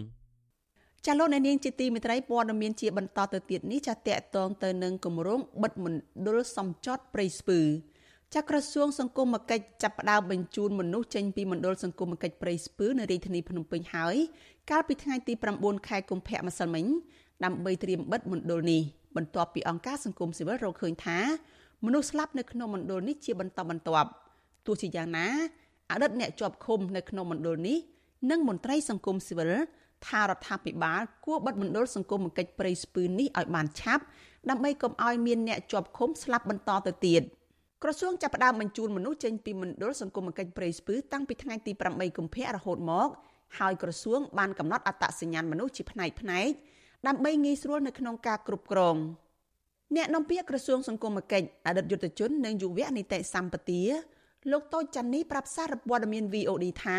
[1.06, 7.60] ចាលោកអ្នកនាងជាទីមេត្រីព័ត៌មានជាបន្តទៅទៀតនេះចាតកតងទៅនឹងគម្រោងបិទមណ្ឌលសំចតព្រៃស្ពឺ
[8.34, 14.16] ចាក្រសួងសង្គមគិច្ចចាប់ផ្ដើមបញ្ជូនមនុស្សចេញពីមណ្ឌលសង្គមគិច្ចព្រៃស្ពឺនៅរាជធានីភ្នំពេញហើយ
[14.70, 16.86] កាលពីថ្ងៃទី9ខែកុម្ភៈម្សិលមិញ
[17.44, 18.82] ដើម្បីត្រៀមបិទមណ្ឌលនេះ
[19.16, 21.18] បន្ទាប់ពីអង្គការសង្គមស៊ីវិលរកឃើញថា
[21.84, 24.10] មនុស្សស្លាប់នៅក្នុងមណ្ឌលនេះជាបន្តបន្ទាប់
[24.66, 25.26] ទោះជាយ៉ាងណា
[25.90, 27.78] អតីតអ្នកជាប់ឃុំនៅក្នុងមណ្ឌលនេះ
[28.30, 29.52] និងមន្ត្រីសង្គមស៊ីវិល
[30.06, 34.04] ថារដ្ឋាភិបាលគួរបិទមណ្ឌលសង្គមគិច្ចព្រៃស្ពឺនេះឲ្យបានឆាប់
[34.50, 37.22] ដើម្បីកុំឲ្យមានអ្នកជាប់ឃុំស្លាប់បន្តទៅទៀត
[37.82, 43.08] ក្រសួងចាប់ផ្ដើមបញ្ជូនមនុស្សចេញពីមណ្ឌលសង្គមគិច្ចព្រៃស្ពឺតាំងពីថ្ងៃទី8កុម្ភៈរហូតមក
[43.58, 46.48] ហើយក្រសួងបានកំណត់អត្តសញ្ញាណមនុស្សជាផ្នែកផ្នែក
[47.06, 48.96] ដើម្បីងាយស្រួលនៅក្នុងការគ្រប់គ្រង
[49.96, 53.82] អ្នកនាំពាក្យក្រសួងសង្គមគិច្ចអតីតយុទ្ធជននិងយុវនីតិសម្បទា
[54.52, 56.98] លោកតូចច័ន្ទនេះប្រាប់សារព័ត៌មាន VOD ថា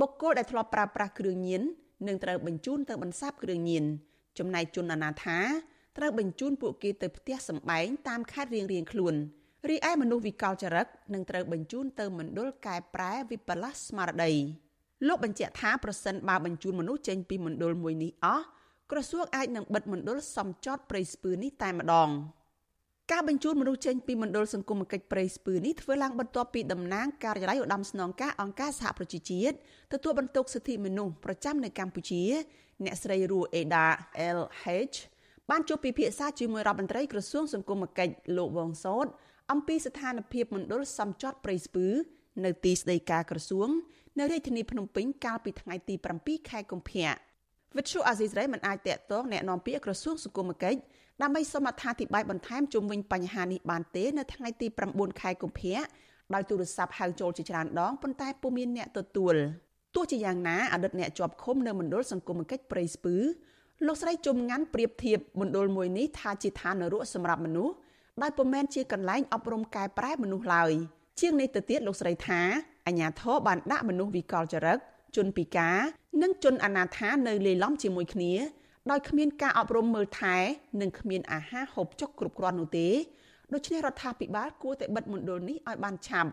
[0.00, 1.62] បុគ្គលដែលធ្លាប់ប្រើប្រាស់គ្រឿងញៀន
[2.06, 3.84] នឹងត្រូវបញ្ជូនទៅបន្សាបគ្រឿងញៀន
[4.38, 5.38] ចំណែកជនអនាថា
[5.98, 9.14] ត្រូវបញ្ជូនពួកគេទៅផ្ទះសម្បែងតាមខេត្តរៀងៗខ្លួន
[9.68, 14.32] រីឯមនុស្សវិកលចរិតនឹងត្រូវបញ្ជូនទៅមណ្ឌលកែប្រែវិបលាសស្មារតី
[15.06, 18.44] លោកបញ្ជាក់ថាប្រសិនបើបញ្ជូនមនុស្សចេញពីមណ្ឌលមួយនេះអស់
[18.94, 22.10] ក្រសួងអាចនឹងបិទមណ្ឌលសំចតព្រៃស្ពឺនេះតែម្ដង
[23.12, 29.56] ការបញ្ជូនមនុស្សចេញពីមណ្ឌលសង្គមគិច្ចព្រៃស្ពឺនេះធ្វើឡើងបន្ទាប់ពីតំណាងការិយាល័យឧត្តមស្នងការអង្គការសហប្រជាជាតិ
[29.92, 32.22] ទទួលបន្ទុកសិទ្ធិមនុស្សប្រចាំនៅកម្ពុជា
[32.84, 33.86] អ្នកស្រីរੂអេដា
[34.38, 34.96] LH
[35.50, 39.06] បានជួបពិភាក្សាជាមួយរដ្ឋមន្ត្រីក្រសួងសង្គមគិច្ចលោកវងសោត
[39.52, 41.86] អំពីស្ថានភាពមណ្ឌលសំចតព្រៃស្ពឺ
[42.44, 43.68] នៅទីស្តីការក្រសួង
[44.18, 47.33] នៅរាជធានីភ្នំពេញកាលពីថ្ងៃទី7ខែកុម្ភៈ
[47.77, 50.79] វិទ្យុអាស៊ីសេរីមិនអាចតាក់ទងแนะនាំពាក្យក្រសួងសង្គមគិច្ច
[51.21, 55.79] ដើម្បីសូមអត្ថាធិប្បាយបន្ថែមជុំវិញបញ្ហានេះបានទេនៅថ្ងៃទី9ខែកុម្ភៈ
[56.33, 59.35] ដោយទូរស័ព្ទហៅចូលជាច្រើនដងប៉ុន្តែពុំមានអ្នកទទួល
[59.95, 63.15] ទោះជាយ៉ាងណាអតីតអ្នកជាប់ឃុំនៅមណ្ឌលសង្គមគិច្ចព្រៃស្ពឺ
[63.87, 67.73] លោកស្រីជុំងាន់ប្រៀបធៀបមណ្ឌលមួយនេះថាជាឋាននរកសម្រាប់មនុស្ស
[68.21, 70.71] ដោយពុំមែនជាកន្លែងអប់រំកែប្រែមនុស្សឡើយ
[71.19, 72.41] ជាងនេះទៅទៀតលោកស្រីថា
[72.87, 74.79] អាញាធរបានដាក់មនុស្សវិកលចរិត
[75.16, 75.78] ជនពិការ
[76.22, 78.32] និងជនអនាថានៅលេីឡំជាមួយគ្នា
[78.90, 80.36] ដោយគ្មានការអប់រំមើលថែ
[80.80, 82.88] និងគ្មានអាហារហូបចុកគ្រប់គ្រាន់នោះទេ
[83.52, 86.30] ដូច្នេះរដ្ឋាភិបាលគួរតែបិទមណ្ឌលនេះឲ្យបានឆាប់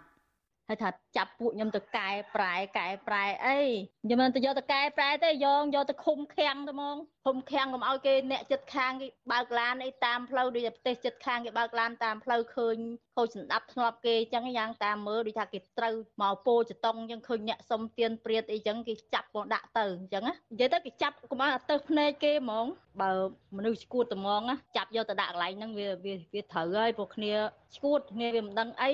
[0.68, 3.60] ហើយថាចាប់ពួកខ្ញុំទៅកែប្រែកែប្រែអី
[4.04, 12.78] ខ្ញុំមិនទៅយកទៅកែប្រែទេយកយកទៅឃុំឃាំងទៅហ្មងឃុំឃាំងកុំឲ្យគេអ្នកចិត្តខាងគេបើកឡានអីតាមផ្លូវដូចតែប្រទេសចិត្តខាងគេបើកឡានតាមផ្លូវឃើញ
[13.16, 22.66] ខូចសម្ដាប់ធ្នាប់គេអញ្ចឹងយ៉ាងតាមមើលដូចថាគេត្រូវមកពោចតុងអញ្ចឹងឃើញអ្នកសុំទៀនព្រាតអីអញ្ចឹងគេចាប់មកដាក់ទៅអញ្ចឹងណានិយាយទៅគេចាប់កុំឲ្យទៅភ្នែកគេហ្មង
[23.02, 23.12] បើ
[23.58, 27.34] មនុស្សឈួតត្មងណាចាប់យកទៅដាក់កន្លែងហ្នឹងវាវាវាត្រូវហើយពួកគ្នា
[27.78, 28.92] ឈួតគ្នាវាមិនដឹងអី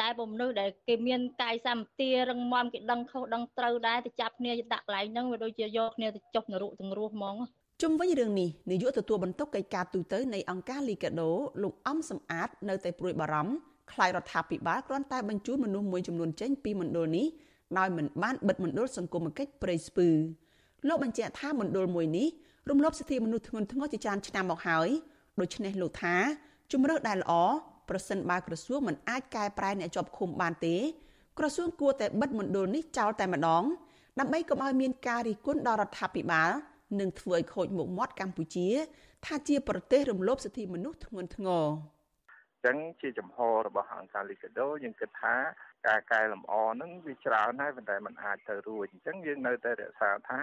[0.00, 7.36] តែពួកមនុស្សដែលគេមានកាយសម្បទារឹងមាំគេដឹងខុសដឹងត្រូវដែរទៅចាប់គ្នាដាក់កន្លែងហ្នឹងវាដូចជាយកគ្នាទៅចុះនរកទាំងរស់ហ្មង
[7.82, 11.30] ជុំវិញរឿងនេះនាយកទទួលបន្ទុកកិច្ចការទូតនៃអង្គការលីកាដូ
[11.62, 13.54] លោកអំសំអាត នៅតែព្រួយបារម្ភ
[13.92, 17.26] ខ្លាយរដ្ឋាភិបាលគ្រាន់តែបញ្ជូនមនុស្សមួយចំនួនចេញពីមណ្ឌលនេះ
[17.78, 20.08] ដោយមិនបានបិទមណ្ឌលសង្គមគិច្ចព្រៃស្ពឺ
[20.88, 22.28] លោកបញ្ជាក់ថាមណ្ឌលមួយនេះ
[22.70, 24.88] រំលោភសិទ្ធិមនុស្សធ្ងន់ធ្ងរជាច្រើនឆ្នាំមកហើយ
[25.40, 26.16] ដូច្នេះលោកថា
[26.72, 27.32] ជំរឿដែលល្អ
[27.88, 30.76] ប្រសិនបើក្រសួងមិនអាចកែប្រែអ្នកជាប់ឃុំបានទេ
[31.38, 33.64] ក្រសួងគួរតែបិទមណ្ឌលនេះចោលតែម្ដង
[34.20, 36.50] ដើម្បីកុំឲ្យមានការរិះគន់ដល់រដ្ឋាភិបាល
[37.00, 38.68] និងធ្វើឲ្យខូចមុខមាត់កម្ពុជា
[39.24, 41.66] ថាជាប្រទេសរំលោភសិទ្ធិមនុស្សធ្ងន់ធ្ងរ
[42.64, 45.34] ចឹងជាចំហរបស់អង្គការលីកាដូយើងគិតថា
[45.86, 50.40] ការកែលម្អហ្នឹងវាច្រើនហើយប៉ុន្តែมันអាចទៅរួចអញ្ចឹងយើងនៅតែរក្សាថា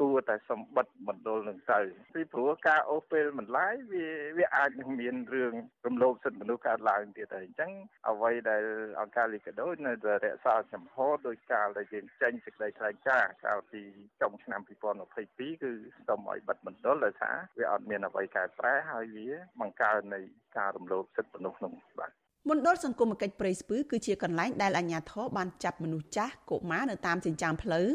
[0.00, 1.80] គួរតែសម្បត្តិមណ្ឌលនឹងទៅ
[2.14, 4.06] ពីព្រោះការអូសពេលបន្លាយវា
[4.38, 5.54] វាអាចនឹងមានរឿង
[5.86, 7.72] រំលោភសិទ្ធិមនុស្សកើតឡើងទៀតហើយអញ្ចឹង
[8.08, 8.64] អ្វីដែល
[9.00, 13.82] អង្គការលីកាដូនៅតែរក្សាចំហដោយការដែលយើងចេញសេចក្តីថ្លែងការណ៍កាលពី
[14.20, 15.72] ចុងឆ្នាំ2022គឺ
[16.08, 19.28] សូមឲ្យបិទមណ្ឌលដោយសារវាអត់មានអ្វីកែប្រែហើយវា
[19.60, 20.20] បង្កើននៃ
[20.58, 22.12] ការរំលោភសិទ្ធិមនុស្សក្នុងបាទ
[22.48, 27.86] មណ្ឌលសង្គមគិច្ចព្រៃស្ពឺគឺជាកន្លែងដែលអាជ្ញាធរបានចាប់មនុស្សចាស់កុមារនៅតាមចិញ្ចើមផ្លូវ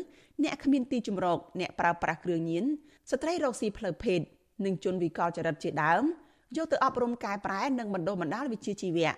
[0.44, 2.66] អ្នកគ្មានទីជម្រកអ្នកប្រើប្រាស់គ្រឿងញៀន
[3.12, 4.20] ស្ត្រីរកស៊ីផ្លូវភេទ
[4.66, 6.04] និងជនវិកលចរិតជាដើម
[6.58, 9.12] យកទៅអប់រំកែប្រែនិងបណ្ដុះបណ្ដាលវិជ្ជាជីវៈ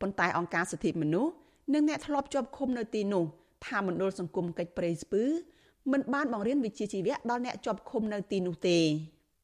[0.00, 1.32] ប៉ុន្តែអង្គការសិទ្ធិមនុស្ស
[1.74, 3.24] និងអ្នកធ្លាប់ជាប់ឃុំនៅទីនោះ
[3.66, 5.24] ថាមណ្ឌលសង្គមកិច្ចព្រៃស្ពឺ
[5.92, 8.78] មិនបានបង្រៀនវិជ្ជាជីវៈដល់អ្នកជាប់ឃុំនៅទីនោះទេ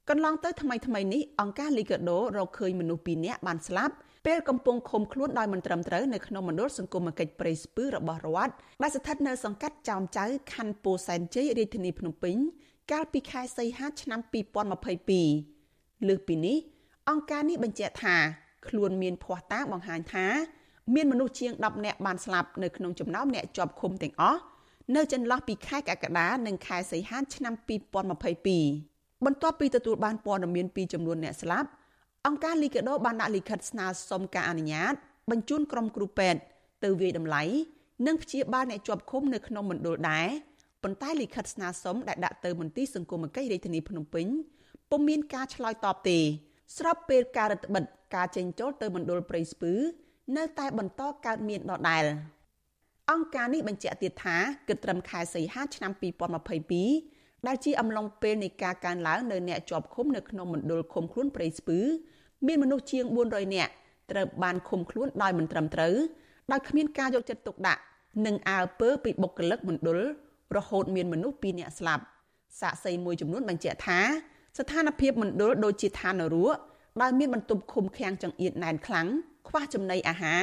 [0.09, 3.95] កន្លងទៅថ្មីថ្មីនេះអង្គការ Liga do រកឃើញមនុស្ស2នាក់បានស្លាប់
[4.27, 8.53] ពេលកំពុងឃុំខ្លួនដោយមិនត្រឹមត្រូវនៅក្នុងមណ្ឌលសង្គមកិច្ចព្រៃស្ពឺរបស់រដ្ឋ
[8.83, 12.37] ដែលស្ថិតនៅសង្កាត់ចោមចៅខណ្ឌពោធិ៍សែនជ័យរាជធានីភ្នំពេញ
[12.93, 14.21] កាលពីខែសីហាឆ្នាំ
[14.95, 16.57] 2022លើសពីនេះ
[17.09, 18.17] អង្គការនេះបញ្ជាក់ថា
[18.69, 20.27] ខ្លួនមានភ័ស្តុតាងបង្ហាញថា
[20.95, 24.41] មានមនុស្សជាង10នាក់បានស្លាប់នៅក្នុងចំណោមអ្នកជាប់ឃុំទាំងអស់
[24.97, 27.55] នៅចន្លោះពីខែកក្កដានិងខែសីហាឆ្នាំ
[28.19, 31.69] 2022បន្ទាប់ពីទទួលបានព័ត៌មានពីចំនួនអ្នកស្លាប់
[32.27, 34.95] អង្គការលីកាដូបានដាក់លិខិតស្នើសុំការអនុញ្ញាត
[35.31, 36.41] បញ្ជូនក្រុមគ្រូពេទ្យ
[36.85, 37.43] ទៅវាយតម្លៃ
[38.07, 40.29] និងព្យាបាលអ្នកជាប់ឃុំនៅក្នុងមណ្ឌលដែរ
[40.83, 44.27] ប៉ុន្តែលិខិតស្នើសុំដែលដាក់ទៅមន្ទីរសង្គមគិច្ចរាជធានីភ្នំពេញ
[44.91, 46.19] ពុំមានការឆ្លើយតបទេ
[46.79, 49.73] ស្របពេលការរដ្ឋបិទការចេញចូលទៅមណ្ឌលព្រៃស្ពឺ
[50.37, 52.05] នៅតែបន្តកើតមានដដែល
[53.11, 54.37] អង្គការនេះបញ្ជាក់ទៀតថា
[54.69, 61.79] គិតត្រឹមខែសីហាឆ្នាំ2022 ដែលជាអំឡុងពេលនៃការកើនឡើងនៅអ្នកជាប់ឃុំនៅក្នុងមណ្ឌលឃុំខ្លួនព្រៃស្ពឺ
[62.47, 63.73] មានមនុស្សជាង400នាក់
[64.11, 65.95] ត្រូវបានឃុំខ្លួនដោយមិនត្រឹមត្រូវ
[66.53, 67.81] ដោយគ្មានការយកចិត្តទុកដាក់
[68.27, 69.99] និងអើពើពីបុគ្គលិកមណ្ឌល
[70.57, 72.05] រហូតមានមនុស្ស2នាក់ស្លាប់
[72.61, 74.01] សាកសីមួយចំនួនបញ្ជាក់ថា
[74.59, 76.57] ស្ថានភាពមណ្ឌលដូចជាឋាននរក
[77.03, 79.07] ដែលមានបន្ទប់ឃុំឃាំងចង្អៀតណែនខ្លាំង
[79.49, 80.43] ខ្វះចំណីអាហារ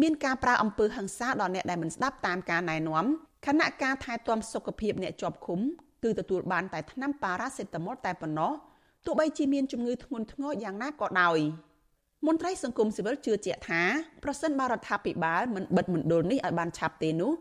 [0.00, 3.04] មានការប្រើអំពើហិង្សាដល់អ្នកដែលមិនស្ដាប់តាមការណែនាំ
[3.46, 5.60] ខណៈការថែទាំសុខភាពអ្នកជាប់ឃុំ
[6.02, 8.52] គឺទទួលបានតែថ្នាំប៉ារ៉ាសេតាមុលតែប៉ុណ្ណោះ
[9.06, 11.38] ទោះបីជាមានជំងឺធ្ងន់ធ្ងរយ៉ាងណាក៏ដោយ
[12.26, 13.82] មន្ត្រីសង្គមស៊ីវិលជឿជាក់ថា
[14.24, 17.32] ប្រសិនបើរដ្ឋាភិបាលមិនបិទមណ្ឌលនេះឲ្យបានឆាប់ទេនោះ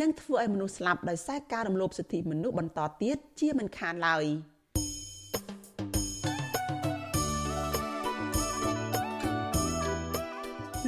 [0.00, 4.24] នឹងធ្វើឲ្យមនុស្សស្លាប់ដោយសារការរំលោភសិទ្ធិមនុស្សបន្តទៀតជាមិនខានឡើយ។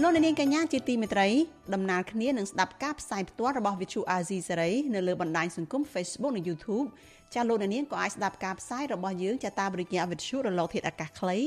[0.03, 1.29] លោកនាងកញ្ញាជាទីមេត្រី
[1.75, 6.87] ដំណើរគ្នានឹងស្ដាប់ការផ្សាយផ្ទាល់របស់ Vithu Azizi Serai នៅលើបណ្ដាញសង្គម Facebook និង YouTube
[7.35, 11.39] ចាលោកនាងក៏អាចស្ដាប់ការផ្សាយរបស់យើងចាតាមរយៈ Vithu រលកធាតុអាកាសខ្លី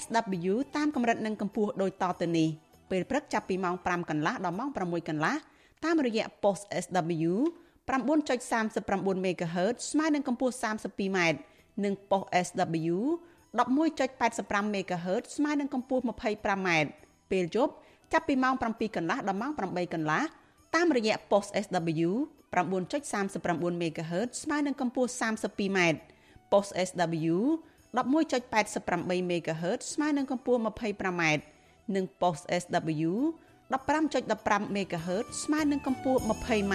[0.00, 2.48] SW តាមកម្រិតនិងកម្ពស់ដូចតទៅនេះ
[2.90, 5.36] ពេលព្រឹកចាប់ពីម៉ោង5កន្លះដល់ម៉ោង6កន្លះ
[5.84, 7.32] តាមរយៈ post SW
[7.88, 11.18] 9.39 MHz ស្មើនឹងកម្ពស់ 32m
[11.84, 12.96] និង post SW
[13.58, 16.68] 11.85 MHz ស្មើនឹងកម្ពស់ 25m
[17.30, 17.72] ពេលយប់
[18.12, 20.22] ចាប់ពីម៉ោង7កន្លះដល់ម៉ោង8កន្លះ
[20.74, 22.10] តាមរយៈ post SW
[22.54, 25.78] 9.39 MHz ស្មើនឹងកម្ពស់ 32m
[26.52, 27.36] post SW
[27.94, 31.22] 11.88 MHz ស្មើនឹងកម្ពស់ 25m
[31.94, 33.12] និង post SW
[33.70, 36.74] 15.15 MHz ស្មើនឹងកម្ពស់ 20m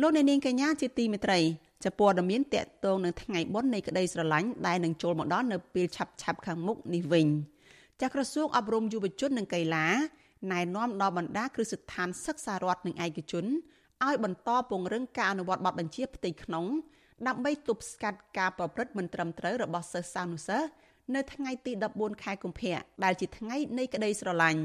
[0.00, 1.40] លោកអ្នកនាងកញ្ញាជាទីមេត្រី
[1.84, 7.26] ចាព័ត៌មានតកតងនឹងថ្ងៃបុណ្យនៃក្តីស្រឡាញ់ដែលនឹងចូលមកដល់នៅពេលឆាប់ឆាប់ខាងមុខនេះវិញ
[8.00, 9.86] ចាក្រសួងអប់រំយុវជននិងកីឡា
[10.52, 13.44] ណែនាំដល់បណ្ដាគ្រឹះស្ថានសិក្សារដ្ឋនិងឯកជន
[14.06, 16.66] ឲ្យបន្តពង្រឹងការអនុវត្តបទបញ្ជាផ្ទៃក្នុង
[17.26, 20.68] ដើម្បីទប់ស្កាត់ការប្រព្រឹត្តមិនត្រឹមត្រូវរបស់សិស្សសានុសិស្ស
[21.14, 24.62] នៅថ្ងៃទី14ខែកុម្ភៈដែលជាថ្ងៃនៃក្តីស្រឡាញ់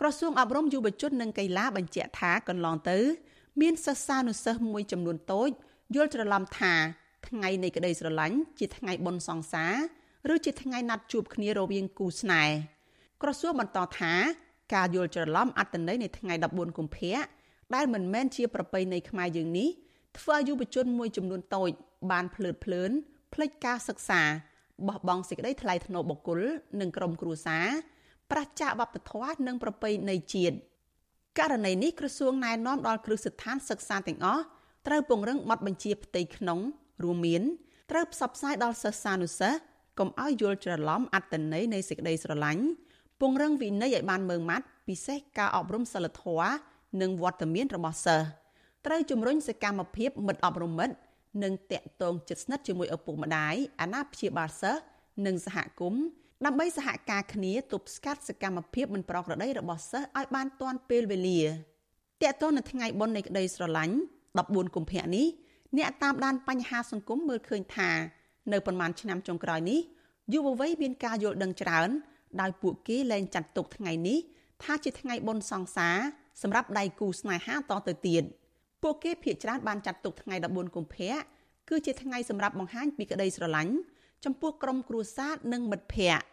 [0.00, 2.98] ក្រសួងអប់រំយុវជននិងកីឡាបញ្ជាក់ថាកន្លងទៅ
[3.60, 5.50] មានសិស្សានុសិស្សមួយចំនួនតូច
[5.94, 6.74] យល់ច្រឡំថា
[7.28, 9.66] ថ្ងៃនៃក្តីស្រឡាញ់ជាថ្ងៃបុណ្យសង្សា
[10.28, 12.56] រឬជាថ្ងៃណាត់ជួបគ្នារវាងគូស្នេហ៍
[13.22, 14.12] ក្រសួងបន្តថា
[14.74, 17.18] ការយល់ច្រឡំអត្តន័យនៃថ្ងៃ14កុម្ភៈ
[17.74, 19.68] ដែលមិនមែនជាប្រពៃណីខ្មែរយើងនេះ
[20.18, 21.70] ធ្វើឲ្យយុវជនមួយចំនួនតូច
[22.10, 22.90] បានភ្លើតភ្លើន
[23.34, 24.22] ភ្លេចការសិក្សា
[24.88, 26.40] បោះបង់សេចក្តីថ្លៃថ្នូរបុគ្គល
[26.80, 27.66] និងក្រុមគ្រួសារ
[28.30, 30.56] ប្រឆាចវប្បធម៌និងប្រពៃណីជាតិ
[31.38, 34.44] ករណីនេះក្រសួងណែនាំដល់គ្រឹះស្ថានសិក្សាទាំងអស់
[34.86, 36.58] ត្រូវពង្រឹងបទបញ្ជាផ្ទៃក្នុង
[37.04, 37.42] រួមមាន
[37.90, 39.60] ត្រូវផ្សព្វផ្សាយដល់សិស្សានុសិស្ស
[39.98, 42.64] កុំឲ្យយល់ច្រឡំអត្តន័យនៃសេចក្តីស្រឡាញ់
[43.20, 46.52] ពង្រឹងវិន័យឲ្យបានម៉ឺងម៉ាត់ពិសេសការអប់រំសិលធម៌
[47.00, 48.26] និងវត្តមានរបស់សិស្ស
[48.86, 50.94] ត្រូវជំរុញសកម្មភាពមិត្តអប់រំមិត្ត
[51.42, 54.82] និងតាក់ទងជិតស្និទ្ធជាមួយឪពុកម្ដាយអាណាព្យាបាលសិស្ស
[55.26, 56.02] និងសហគមន៍
[56.46, 61.40] ដើម្បីសហការគ្នាទប់ស្កាត់សកម្មភាពមិនប្រក្រតីរបស់សិស្សឲ្យបានទាន់ពេលវេលា
[62.22, 63.96] តាក់ទងនឹងថ្ងៃបុណ្យនៃក្តីស្រឡាញ់
[64.38, 65.26] 14កុម្ភៈនេះ
[65.78, 67.90] អ្នកតាមដានបញ្ហាសង្គមមើលឃើញថា
[68.52, 69.80] នៅប្រមាណឆ្នាំចុងក្រោយនេះ
[70.32, 71.88] យុវវ័យមានការយល់ដឹងច្រើន
[72.40, 74.18] ដោយពួកគេលែងចាត់ទុកថ្ងៃនេះ
[74.62, 75.96] ថាជាថ្ងៃបុណ្យសង្សារ
[76.42, 78.24] សម្រាប់ដៃគូស្នេហាតទៅទៀត
[78.82, 81.14] ពួកគេភាគច្រើនបានចាត់ទុកថ្ងៃ14កុម្ភៈ
[81.68, 83.74] គឺជាថ្ងៃសម្រាប់បង្ហាញពីក្តីស្រឡាញ់
[84.24, 86.24] ចំពោះក្រុមគ្រួសារនិងមិត្តភ័ក្តិ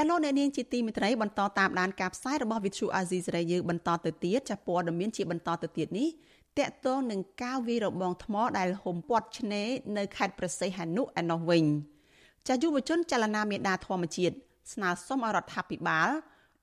[0.00, 6.08] ចាលោកអ្នកនាងជាទីមេត្រីបន្តតាមដានការផ្សាយរបស់ Vithu Azizi សេរីយើងបន្តទៅទៀតចាព័ត៌មានជាបន្តទៅទៀតនេះ
[6.58, 11.64] តាក់ទងនឹងការវាយរបងថ្មដែលហុំព័ទ្ធឆ្នេរនៅខេត្តប្រស័យហនុឯណោះវិញ
[12.48, 14.34] ចាយុវជនចលនាមេដាធម្មជាតិ
[14.72, 16.08] ស្នើសុំឲ្យរដ្ឋាភិបាល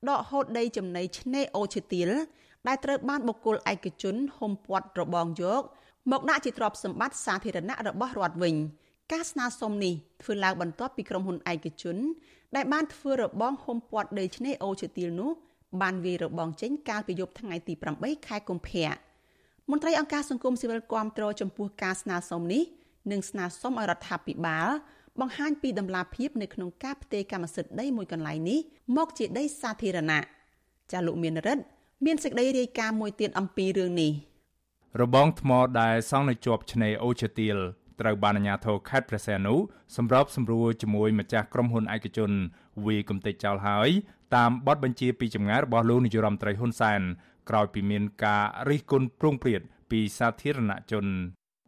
[0.08, 2.10] ដកហូតដីចំណីឆ្នេរអូឈើទាល
[2.66, 5.62] ដែលត្រូវបានបុគ្គលឯកជនហុំព័ទ្ធរបងយក
[6.12, 8.54] មកដាក់ជាទ្រព្យសម្បត្តិសាធារណៈរបស់រដ្ឋវិញ
[9.12, 11.96] ការស្នើសុំនេះធ្វើឡើងបន្ទាប់ពីក្រុមហ៊ុនឯកជន
[12.56, 15.30] ដែលបានធ្វើរបងហុំព័ទ្ធដីឆ្នេរអូឈើទាលនោះ
[15.82, 18.88] បានវាយរបងចេញកាលពីយប់ថ្ងៃទី8ខែកុម្ភៈ
[19.70, 22.62] មន្ត្រីអង្គការសង្គមស៊ីវិលគាំទ្រចំពោះការស្នើសុំនេះ
[23.10, 24.68] និងស្នើសុំឲ្យរដ្ឋាភិបាល
[25.20, 28.58] បង្ហាញពីដំណាភៀបនៅក្នុងការផ្ទេរកម្មសិទ្ធិដីមួយកន្លែងនេះ
[28.96, 30.20] មកជាដីសាធារណៈ
[30.92, 31.62] ចាលោកមានរិទ្ធ
[32.06, 34.12] មានសេចក្តីរាយការណ៍មួយទៀតអំពីរឿងនេះ
[35.02, 37.58] របងថ្មដែលសង់នៅជាប់ឆ្នេរអូឈើទាល
[38.00, 39.54] ត្រូវបានអាជ្ញាធរខេត្តព្រះសីហនុ
[39.96, 42.30] សម្របសម្រួលជាមួយម្ចាស់ក្រុមហ៊ុនឯកជន
[42.86, 43.88] វាគំតិចចោលហើយ
[44.36, 47.00] តាមបទបញ្ជាពីចម្ងាយរបស់លោកនាយរដ្ឋមន្ត្រីហ៊ុនសែន
[47.48, 51.06] ក្រោយពីមានការរិះគន់ប្រងព្រាតពីសាធារណជន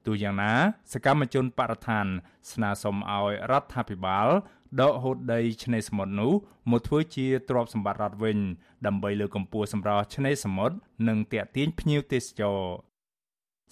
[0.07, 0.53] ទូយ៉ាងណា
[0.93, 2.07] សកម្មជនបរិស្ថាន
[2.53, 4.29] ស្នើសុំឲ្យរដ្ឋាភិបាល
[4.81, 6.33] ដកហូតដីឆ្នេរសមុទ្រនោះ
[6.71, 8.39] មកធ្វើជាទ្រព្យសម្បត្តិរដ្ឋវិញ
[8.87, 10.77] ដើម្បីលើកកម្ពស់សម្រស់ឆ្នេរសមុទ្រ
[11.09, 12.61] និងទាក់ទាញភ្ញៀវទេសចរ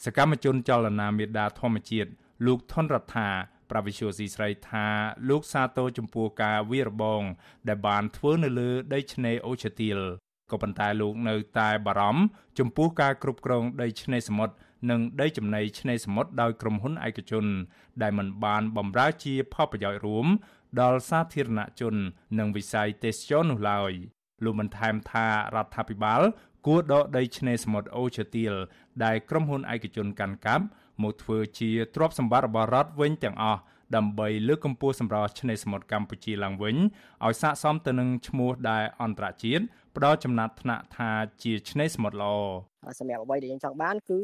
[0.05, 2.11] សកម្មជនចលនាមេដាធម្មជាតិ
[2.45, 3.29] លោកថនរដ្ឋា
[3.71, 4.87] ប្រវិសុយស៊ីស្រីថា
[5.29, 7.23] លោកសាទរចំពោះការវារបង
[7.69, 9.99] ដែលបានធ្វើនៅលើដីឆ្នេរអូឈើទាល
[10.51, 12.23] ក៏ប៉ុន្តែលោកនៅតែបារម្ភ
[12.59, 14.55] ចំពោះការគ្រប់គ្រងដីឆ្នេរសមុទ្រ
[14.91, 17.47] និងដីចំណីឆ្នេរសមុទ្រដោយក្រុមហ៊ុនឯកជន
[18.03, 20.27] ដែលមិនបានបម្រើជាផលប្រយោជន៍រួម
[20.81, 21.95] ដល់សាធារណជន
[22.39, 23.93] និងវិស័យទេសចរនោះឡើយ
[24.45, 26.23] លោកបានថែមថារដ្ឋាភិបាល
[26.67, 28.55] គួរដកដីឆ្នេរសមុទ្រអូឈើទាល
[29.05, 30.65] ដែលក្រុមហ៊ុនឯកជនកាន់កាប់
[31.03, 33.61] មកធ្វើជាទ្រព្យសម្បត្តិរបស់រដ្ឋវិញទាំងអស់
[33.97, 36.77] ដើម្បីលើកកម្ពស់សម្រស់ឆ្នេរសមុទ្រកម្ពុជាឡើងវិញ
[37.25, 39.65] ឲ្យស័ក្តិសមទៅនឹងឈ្មោះដែលអន្តរជាតិ
[39.97, 41.11] ផ្ដល់ចំណាត់ថ្នាក់ថា
[41.43, 42.35] ជាឆ្នេរសមុទ្រល្អ
[43.01, 44.23] សម្រាប់អ្វីដែលយើងចង់បានគឺ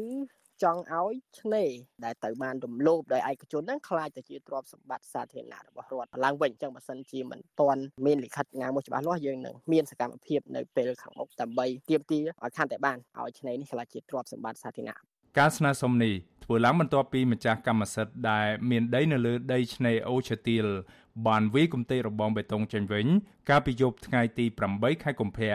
[0.63, 1.69] ចង់ឲ្យឆ្នេរ
[2.05, 14.97] ដែលទៅបានរំលោភដោយឯកជនហ្នឹងខ្លាចទៅជាទ្រព្យសម្បត្តិសាធារណៈរបស់រដ្ឋឡើងវិញអញ្ចឹងបើសិនជាមិនទាន់មានលិខិតណាមួយច្បាស់លាស់យើងនឹងមានសកម្មភាពនៅពេលខាងមុខដើម្បីទាមទារឲ្យខាន់តែបានឲ្យឆ្នេរនេះខ្លាចជាទ្រព្យសម្បត្តិសាធារណៈ
[15.39, 20.65] ការស្នើសុំនេះ ធ្វើឡើងបន្ទាប់ពីម្ចាស់កម្មសិទ្ធិដែលមានដីនៅលើដីឆ្នេរអូឈើទាល
[21.27, 23.07] បានវាយគំទេរបងបេតុងចេញវិញ
[23.49, 25.53] កាលពីយប់ថ្ងៃទី8ខែកុម្ភៈ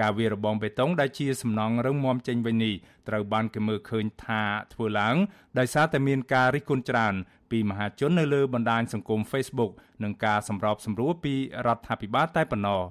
[0.00, 2.74] ការវាយរបងបេតុងដែលជាសំណង់រឹងមាំចេញវិញនេះ
[3.08, 5.16] ត្រូវបានគេមើលឃើញថាធ្វើឡើង
[5.58, 7.14] ដោយសារតែមានការរិះគន់ច្រើន
[7.50, 11.34] ពីមហាជននៅលើបណ្ដាញសង្គម Facebook និងការសម្របសម្រួលពី
[11.66, 12.82] រដ្ឋាភិបាលតែប៉ុណ្ណោះ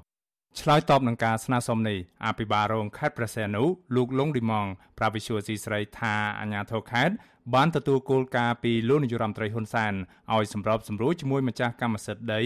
[0.57, 3.63] ឆ្លើយតបនឹងការស្នើសុំនេះអភិបាលរងខេត្តព្រះសីហនុ
[3.95, 7.15] លោកលងឌីម៉ងប្រាវិសុយស៊ីស្រីថាអាញាធរខេត្ត
[7.53, 9.93] បានទទួលគោលការណ៍ពីលោកនាយរដ្ឋមន្ត្រីហ៊ុនសែន
[10.35, 12.41] ឲ្យសម្របសម្រួលជាមួយម្ចាស់កម្មសិទ្ធិដី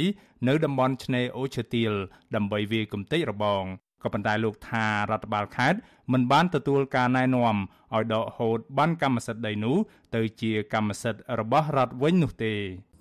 [0.48, 1.94] នៅតំបន់ឆ្នេរអូឈើទាល
[2.36, 3.64] ដើម្បីវាយគំទេចរបង
[4.04, 5.80] ក៏ប៉ុន្តែលោកថារដ្ឋបាលខេត្ត
[6.14, 7.56] មិនបានទទួលការណែនាំ
[7.94, 9.78] ឲ្យដកហូតបានកម្មសិទ្ធិដីនោះ
[10.16, 12.54] ទៅជាកម្មសិទ្ធិរបស់រដ្ឋវិញនោះទេ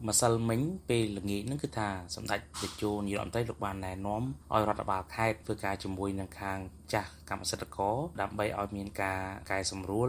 [0.09, 6.59] ម្សិលមិញពេលល្ងាចហ្នឹងគឺថាសម្ដេចតេជោនាយរដ្ឋមន្ត្រីលោកបានណែនាំឲ្យរដ្ឋបាលខេត្តធ្វើការជាមួយនឹងខាង
[6.93, 10.09] ចាស់កម្មសិទ្ធិករដើម្បីឲ្យមានការកែសម្រួល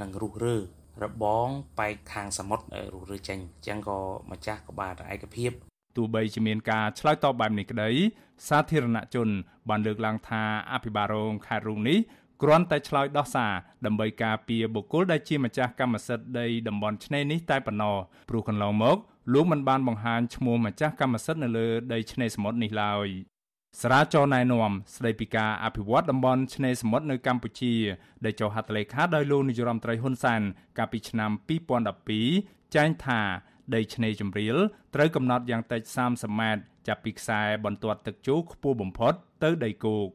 [0.00, 0.56] និងរុះរើ
[1.04, 2.64] របងបែកខាងសមុទ្រ
[2.94, 5.50] រុះរើចេញអញ្ចឹងក៏ម្ចាស់ក៏បានឯកភាព
[5.96, 7.90] ទោះបីជាមានការឆ្លើយតបបែបនេះក្តី
[8.48, 9.28] សាធារណជន
[9.68, 11.98] បានលើកឡើងថាអភិបាលរងខេត្តរូងនេះ
[12.42, 13.52] គ្រាន់តែឆ្លើយដោះសារ
[13.86, 17.96] ដើម្បីការពារបុគ្គលដែលជាម្ចាស់កម្មសិទ្ធិដីតំបន់ឆ្នេរនេះតែប៉ុណ្ណោះ
[18.28, 18.96] ព្រោះកន្លងមក
[19.32, 23.08] លោកមិនបានបង្ហាញឈ្មោះម្ចាស់កម្មសិទ្ធិនៅលើដីឆ្នេរសមុទ្រនេះឡើយ
[23.80, 27.74] សារាចរណែនាំស្ដីពីការអភិវឌ្ឍតំបន់ឆ្នេរសមុទ្រនៅកម្ពុជា
[28.24, 30.42] ដែលចុះហត្ថលេខាដោយលោកនាយរដ្ឋមន្ត្រីហ៊ុនសែន
[30.78, 31.30] កាលពីឆ្នាំ
[32.02, 33.20] 2012ចែងថា
[33.74, 34.56] ដីឆ្នេរជំរាល
[34.94, 40.08] ត្រូវកំណត់យ៉ាងតិច30ម៉ែត្រចាប់ពីខ្សែបន្ទាត់ទឹកជោខ្ពស់បំផុតទៅដីគោក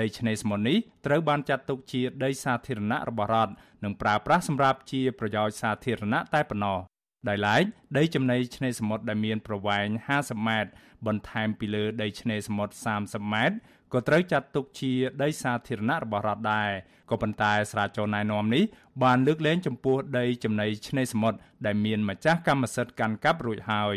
[0.00, 3.52] ដីឆ្នេរសមុទ្រនេះត្រូវបានចាត់ទុកជាដីសាធារណៈរបស់រដ្ឋ
[3.84, 6.78] និងប្រើប្រាស់សម្រាប់ជាប្រយោជន៍សាធារណៈតែប៉ុណ្ណោះ
[7.28, 7.64] ដោយឡែក
[7.98, 10.70] ដីចំណីឆ្នេរសមុទ្រដែលមានប្រវែង50ម៉ែត្រ
[11.06, 13.56] បន្ថែមពីលើដីឆ្នេរសមុទ្រ30ម៉ែត្រ
[13.92, 14.92] ក៏ត្រូវចាត់ទុកជា
[15.22, 16.70] ដីសាធារណៈរបស់រដ្ឋដែរ
[17.10, 18.64] ក៏ប៉ុន្តែស្រាវជ្រាវណែនាំនេះ
[19.02, 23.96] បានលើកលែងចំពោះដីចំណីឆ្នេរសមុទ្រដែលមានម្ចាស់កម្មសិទ្ធិកាន់កាប់រួចហើយ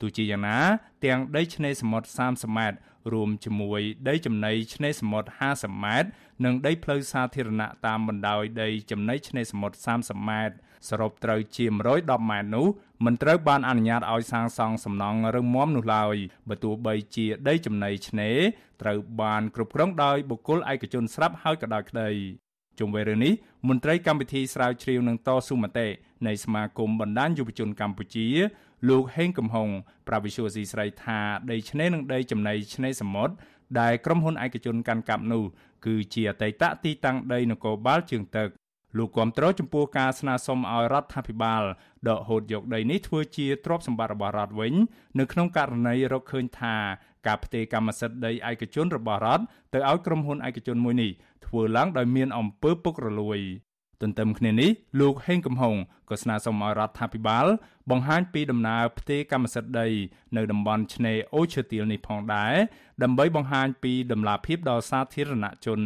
[0.00, 0.58] ទោះជាយ៉ាងណា
[1.04, 2.78] ទាំងដីឆ្នេរសមុទ្រ30ម៉ែត្រ
[3.12, 6.08] រួមជាមួយដីចំណីឆ្នេរសមុទ្រ50ម៉ែត្រ
[6.44, 10.56] និងដីផ្លូវសាធារណៈតាមបណ្ដោយដីចំណីឆ្នេរសមុទ្រ30ម៉ែត្រ
[10.88, 12.66] សរុបត្រូវជា110ម៉ែត្រនោះ
[13.04, 16.16] មិនត្រូវបានអនុញ្ញាតឲ្យសាងសង់សំណង់រឹងមាំនោះឡើយ
[16.48, 18.38] បើទោះបីជាដីចំណីឆ្នេរ
[18.82, 22.10] ត្រូវបានគ្រប់គ្រងដោយបុគ្គលឯកជនស្រាប់ហើយក៏ដោយក្តី
[22.78, 23.32] ជុំវិញរឿងនេះ
[23.68, 25.88] មន្ត្រីកម្មវិធីស្រាវជ្រាវនឹងតស៊ូមតិ
[26.26, 28.26] នៃសមាគមបណ្ដាញយុវជនកម្ពុជា
[28.88, 29.68] លោកហេងកំហុង
[30.08, 31.18] ប្រាវិសុយស៊ីស្រីថា
[31.50, 33.34] ដីឆ្នេរនិងដីចំណីឆ្នេរសមុទ្រ
[33.80, 35.42] ដែលក្រុមហ៊ុនឯកជនកាន់កាប់នោះ
[35.86, 38.48] គឺជាអតីតទីតាំងដីនគរបាលជើងទឹក
[38.96, 41.62] លោកគាំទ្រចំពោះការស្នើសុំឲ្យរដ្ឋាភិបាល
[42.08, 44.74] ដកហូតយកដីនេះធ្វើជាទ្រព្យសម្បត្តិរបស់រដ្ឋវិញ
[45.18, 46.76] នៅក្នុងករណីរកឃើញថា
[47.26, 49.44] ការផ្ទេរកម្មសិទ្ធិដីឯកជនរបស់រដ្ឋ
[49.74, 51.10] ទៅឲ្យក្រុមហ៊ុនឯកជនមួយនេះ
[51.46, 53.40] ធ្វើឡើងដោយមានអំពើពុករលួយ
[54.02, 54.70] ទន្ទឹមគ្នានេះ
[55.00, 55.74] លោកហេងកំហុង
[56.10, 57.46] ក៏ស្នើសុំឲ្យរដ្ឋាភិបាល
[57.90, 59.88] បង្ហាញពីដំណើរផ្ទេរកម្មសិទ្ធិដី
[60.36, 62.54] នៅតំបន់ឆ្នេរអូឈើទាលនេះផងដែរ
[63.02, 65.80] ដើម្បីបង្ហាញពីដំណាភាពដល់សាធារណជន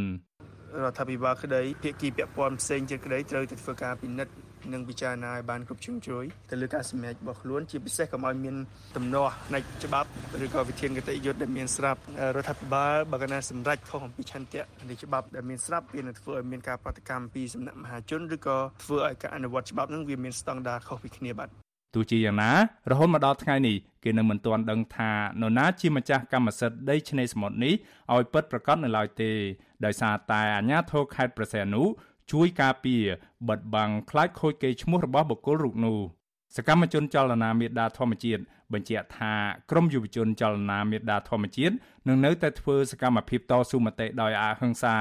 [0.85, 4.33] រដ្ឋាភិបាលក្តីភាគីពាក់ព័ន្ធផ្សេងទៀតក្តីត្រូវតែធ្វើការពិនិត្យ
[4.73, 8.57] និងពិចារណាឲ្យបានគ្រប់ជ្រុងជ្រោយទៅលើការសម្រេចរបស់ខ្លួនជាពិសេសកុំឲ្យមាន
[8.97, 10.09] ទំនាស់ផ្នែកច្បាប់
[10.45, 12.01] ឬក៏វិធានគតិយុត្តដែលមានស្រាប់
[12.37, 21.51] រដ្ឋាភិបាលបើកណាសម្រេចខុសអំពីឆន្ទៈនៃច្បាប់ដែលមានស្រាប់វានឹងធ្វើឲ្យមានការប្រតិកម្មពីសំណាក់មហាជនឬក៏ធ្វើឲ្យការអនុវត្តច្បាប់នឹងវាមានស្តង់ដារខុសពីគ្នាបាទ
[21.95, 22.51] ទោះជាយ៉ាងណា
[22.91, 27.74] រហូតមកដល់ថ្ងៃនេះគេនៅមិនទាន់ដឹងថានរណាជាម្ចាស់កម្មសិទ្ធិដីឆ្នេរសមុទ្រនេះ
[28.14, 29.32] ឲ្យពិតប្រាកដនៅឡើយទេ
[29.84, 31.82] ដោយសារតែអាជ្ញាធរខេត្តប្រសេនុ
[32.32, 33.03] ជួយការពារ
[33.49, 35.99] បិទបាំងខ្លាចខូចកេរ្តិ៍ឈ្មោះរបស់បុគ្គលរូបនោះ
[36.57, 39.34] សកម្មជនចលនាមេដាធម្មជាតិបញ្ជាក់ថា
[39.70, 41.74] ក្រមយុវជនចលនាមេដាធម្មជាតិ
[42.09, 44.97] នឹងនៅតែធ្វើសកម្មភាពតស៊ូមតិដោយអហិង្សា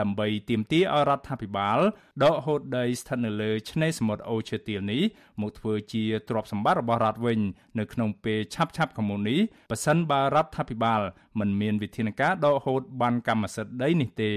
[0.00, 1.78] ដើម្បីទាមទារឲ្យរដ្ឋាភិបាល
[2.24, 5.02] ដកហូតដីស្ថិតនៅលើឆ្នេរសមុទ្រអូឈើទាលនេះ
[5.40, 7.40] មកធ្វើជាទ្រព្យសម្បត្តិរបស់រដ្ឋវិញ
[7.78, 9.38] នៅក្នុងពេលឆាប់ឆាប់ខាងមុខនេះ
[9.70, 11.00] ប៉ះសិនបើរដ្ឋាភិបាល
[11.38, 14.32] មិនមានវិធានការដកហូតបានកម្មសិទ្ធិដីនេះទេ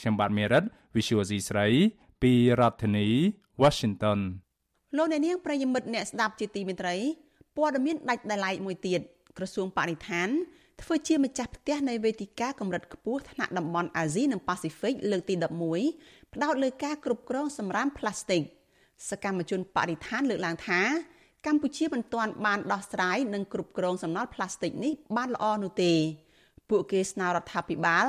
[0.00, 1.66] ខ្ញុំបាទមេរិត Visual C ស្រី
[2.22, 3.08] ពីរដ្ឋធានី
[3.62, 4.20] Washington
[4.96, 6.96] លោកអ្នកនាងប្រិយមិត្តអ្នកស្ដាប់ជាទីមេត្រី
[7.56, 9.00] ព័ត៌មានដាច់ដライមួយទៀត
[9.38, 10.28] ក្រសួងបរិស្ថាន
[10.82, 15.34] ធ្វើជាម្ចាស់ផ្ទះនៃវេទិកាកម្រិតខ្ពស់ថ្នាក់តំបន់អាស៊ីនិងប៉ាស៊ីហ្វិកលើកទី
[15.82, 18.42] 11ផ្ដោតលើការគ្រប់គ្រងសម្រាមផ្លាស្ទិក
[19.10, 20.80] សកម្មជនបរិស្ថានលើកឡើងថា
[21.46, 25.92] កម្ពុជាមិនទាន់បានដោះស្រាយនិងគ្រប់គ្រងសំណល់ផ្លាស្ទិកនេះបានល្អនោះទេ
[26.70, 28.06] ពួកគេស្នើរដ្ឋាភិបាល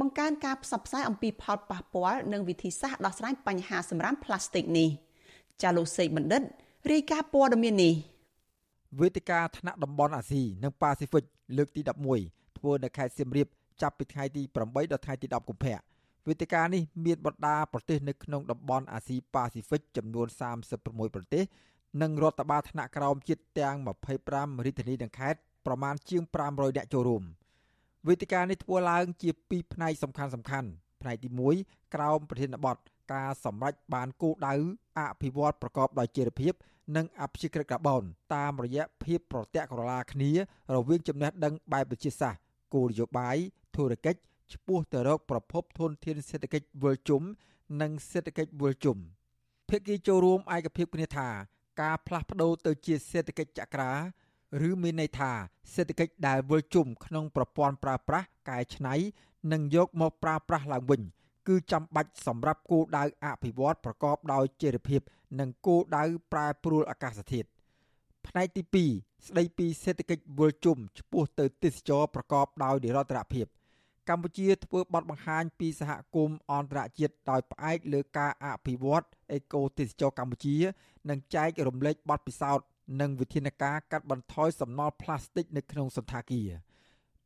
[0.00, 4.88] បង្កើនការផ្សព្វផ្សាយអំពីផលប៉ះពាល់និងវិធីសាស្ត្រដោះស្រាយបញ្ហាសម្រាមផ្លាស្ទិកនេះ
[5.62, 6.42] ចាលោកសេកបណ្ឌិត
[6.92, 7.94] រាយការណ៍ព័ត៌មាននេះ
[9.00, 11.24] វេទិកាថ្នាក់តំបន់អាស៊ីនិងប៉ាស៊ីហ្វិក
[11.56, 11.80] លើកទី
[12.20, 13.48] 11ធ្វើនៅខេត្តសៀមរាប
[13.82, 15.78] ចាប់ពីថ្ងៃទី8ដល់ថ្ងៃទី10កុម្ភៈ
[16.28, 20.26] វេទិកានេះមានបណ្ដាប្រទេសនៅក្នុងតំបន់អាស៊ីប៉ាស៊ីហ្វិកចំនួន
[20.70, 21.44] 36ប្រទេស
[22.02, 23.76] និងរដ្ឋបាលថ្នាក់ក្រោមជាតិទាំង
[24.22, 27.22] 25រាជធានីនិងខេត្តប្រមាណជាង500អ្នកចូលរួម
[28.08, 30.68] វេទិកានេះធ្វើឡើងជាពីរផ្នែកសំខាន់សំខាន់
[31.02, 31.28] ផ្នែកទី
[31.60, 32.76] 1ក្រោមប្រធានបទ
[33.12, 34.54] ការសម្រេចបានគោលដៅ
[34.98, 36.52] អភិវឌ្ឍប្រកបដោយចីរភាព
[36.96, 38.02] និងអព្យាក្រឹតកាបូន
[38.34, 40.30] តាមរយៈភាពប្រតិក្រឡាគ្នា
[40.74, 42.40] រវាងចំណេះដឹងបែបវិទ្យាសាស្ត្រ
[42.74, 43.36] គោលនយោបាយ
[43.76, 44.20] ធុរកិច្ច
[44.52, 47.22] ឆ្ពោះទៅរកប្រភពធនធានសេដ្ឋកិច្ចវិលជុំ
[47.80, 48.98] និងសេដ្ឋកិច្ចវិលជុំ
[49.68, 51.28] ភាគីចូលរួមឯកភាពគ្នាថា
[51.80, 53.92] ការផ្លាស់ប្ដូរទៅជាសេដ្ឋកិច្ចចក្រា
[54.68, 55.32] ឬមានន័យថា
[55.74, 58.94] សេដ្ឋកិច្ចដែលវិលជុំក្នុងប្រព័ន្ធប្រើប្រាស់កែច្នៃ
[59.52, 61.02] និងយកមកប្រើប្រាស់ឡើងវិញ
[61.48, 65.00] គឺចាំបាច់សម្រាប់គោលដៅអភិវឌ្ឍប្រកបដោយចីរភាព
[65.40, 67.48] និងគោលដៅប្រែប្រួលអាកាសធាតុ
[68.26, 68.62] ផ្នែកទី
[68.96, 73.46] 2ស្ដីពីសេដ្ឋកិច្ចវិលជុំឆ្ពោះទៅទេសចរប្រកបដោយនិរន្តរភាព
[74.08, 80.56] កម្ពុជាធ្វើបទបង្ហាញពីសហគមន៍អន្តរជាតិដោយផ្អែកលើការអភិវឌ្ឍអេកូទេសចរកម្ពុជា
[81.10, 82.66] និងចែករំលែកបទពិសោធន៍
[83.00, 86.50] និងវិធានការកាត់បន្ថយសំណល់ផ្លាស្ទិកនៅក្នុងសន្តាគារ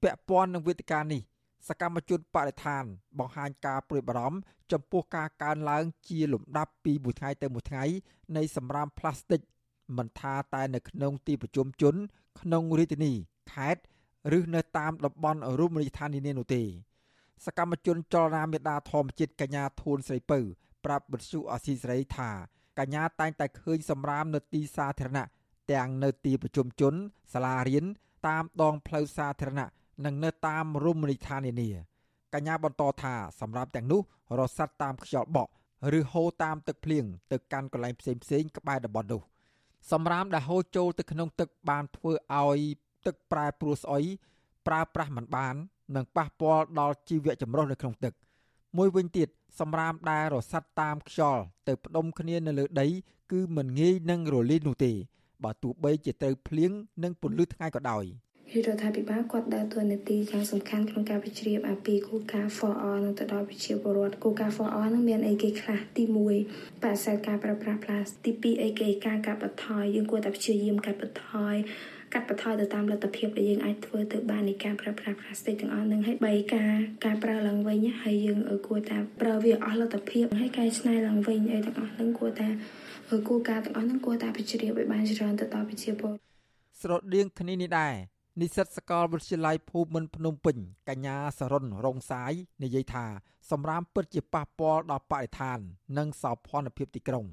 [0.03, 1.23] ពាក់ព័ន្ធនឹងវេទិកានេះ
[1.69, 2.85] សកម្មជនបរិស្ថាន
[3.19, 4.39] បង្ហាញការព្រួយបារម្ភ
[4.73, 7.85] ចំពោះការកើនឡើងជាលំដាប់ពីមួយថ្ងៃទៅមួយថ្ងៃ
[8.37, 9.41] នៃសម្រាមផ្លាស្ទិក
[9.97, 11.95] មិនថាតែនៅក្នុងទីប្រជុំជន
[12.41, 13.13] ក្នុងរាជធានី
[13.53, 13.83] ខេត្ត
[14.39, 16.63] ឬនៅតាមតំបន់រមណីយដ្ឋាននានានោះទេ
[17.47, 20.39] សកម្មជនចលនាមេដាធម្មជាតិកញ្ញាធួនស្រីពៅ
[20.85, 22.31] ប្រាប់បទសុអសីសេរីថា
[22.79, 25.27] កញ្ញាតែងតែឃើញសម្រាមនៅទីសាធារណៈ
[25.73, 26.95] ទាំងនៅទីប្រជុំជន
[27.33, 27.85] សាលារៀន
[28.27, 29.69] តាមដងផ្លូវសាធារណៈ
[30.05, 31.71] និងនៅតាមរមណីយដ្ឋាននានា
[32.35, 34.01] កញ្ញាបន្តថាសម្រាប់ទាំងនោះ
[34.41, 35.53] រស័តតាមខ្យល់បក់
[35.99, 39.23] ឬហូរតាមទឹកភ្លៀងទៅកាន់កន្លែងផ្សេងផ្សេងក្បែរតំបន់នោះ
[39.93, 42.59] សម្រាមដែលហូរចូលទៅក្នុងទឹកបានធ្វើឲ្យ
[43.07, 44.05] ទឹកប្រែប្រួលស្អុយ
[44.67, 45.55] ប្រើប្រាស់មិនបាន
[45.97, 48.13] និងប៉ះពាល់ដល់ជីវៈចម្រុះនៅក្នុងទឹក
[48.77, 49.29] មួយវិញទៀត
[49.61, 52.87] សម្រាមដែលរសាត់តាមខ្យល់ទៅផ្ដុំគ្នានៅលើដី
[53.33, 54.93] គឺមិនងាយនឹងរលាយនោះទេ
[55.45, 56.71] បើទោះបីជាត្រូវភ្លៀង
[57.03, 58.05] និងពន្លឺថ្ងៃក៏ដោយ។
[58.67, 66.05] រដ្ឋាភិបាលគាត់ដើរតួនាទីយ៉ាងសំខាន់ក្នុងការវិជ្រាបអំពីគោលការណ៍ 4R និងទៅដល់ប្រជាពលរដ្ឋគោលការណ៍ 4R នឹងមានអីគេខ្លះទី
[66.45, 71.55] 1បដិសេធការប្រើប្រាស់ផ្លាស្ទី2អីគេការកាត់បន្ថយយើងគួរតែព្យាយាមកាត់បន្ថយ
[72.13, 76.73] កាត់បន្ថយទៅតាមលទ្ធភាពដែលយើងអាចធ្វើទៅបាននៃការប្រើប្រាស់ផ្លាស្ទិកទាំងអស់នឹងហើយបីការ
[77.05, 82.49] ការប្រើឡើងវិញហើយយើងគួរតែប្រើវាអស់លទ្ធភាពហើយកែច្នៃឡើងវិញអីទាំងអស់នឹងគួរតែ
[83.29, 86.13] គួរការទាំងអស់នឹងគួរតែពិជ្រាបឲ្យបានច្រើនទៅដល់ប្រជាពល
[86.81, 87.95] ស្រដៀងគ្នានេះដែរ
[88.41, 90.57] និស្សិតសាកលវិទ្យាល័យភូមិន្ទភ្នំពេញ
[90.89, 93.07] កញ្ញាសរុនរងសាយនិយាយថា
[93.51, 95.59] សម្រាមពិតជាប៉ះពាល់ដល់បរិស្ថាន
[95.99, 97.27] និងសោភ័ណភាពទីក្រុង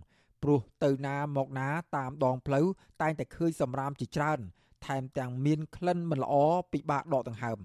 [0.43, 2.65] ព្រោះទៅណាមកណាតាមដងផ្លូវ
[3.01, 4.39] តែងតែឃើញសម្រាមជាច្រើន
[4.85, 6.33] ថែមទាំងមានក្លិនមិនល្អ
[6.71, 7.59] ពិបាកដកដង្ហើម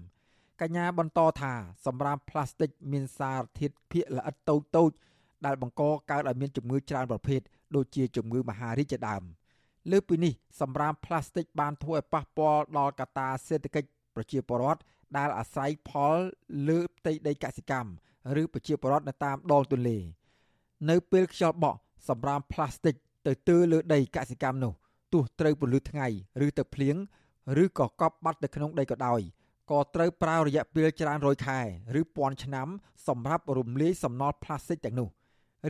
[0.61, 1.53] កញ្ញាបន្តថា
[1.85, 4.91] សម្រាមផ្លាស្ទិកមានសារធាតុភាគល្អិតតូចតូច
[5.45, 7.41] ដែលបង្កកើតឲ្យមានជំងឺច្រើនប្រភេទ
[7.75, 9.23] ដូចជាជំងឺមហារីកជាដើម
[9.91, 14.81] លើពីនេះសម្រាមផ្លាស្ទិកបានធ្វើឲ្យប៉ះពាល់ដល់កត្តាសេដ្ឋកិច្ចប្រជាពលរដ្ឋ
[15.17, 16.15] ដែលអាស្រ័យផល
[16.69, 17.91] លើផ្ទៃដីកសិកម្ម
[18.41, 19.97] ឬប្រជាពលរដ្ឋនៅតាមដងទន្លេ
[20.89, 21.79] នៅពេលខ្យល់បក់
[22.09, 22.95] សម្រាមផ្លាស្ទិក
[23.27, 24.73] ទៅទើលើដីកសិកម្មនោះ
[25.13, 26.07] ទោះត្រូវពន្លឺថ្ងៃ
[26.45, 26.95] ឬទឹកភ្លៀង
[27.63, 29.21] ឬក៏កប់បាត់ទៅក្នុងដីក៏ដោយ
[29.71, 31.59] ក៏ត្រូវប្រើរយៈពេលច្រើនរយខែ
[31.99, 32.67] ឬពាន់ឆ្នាំ
[33.07, 35.09] សម្រាប់រំលាយសំណល់ផ្លាស្ទិកទាំងនោះ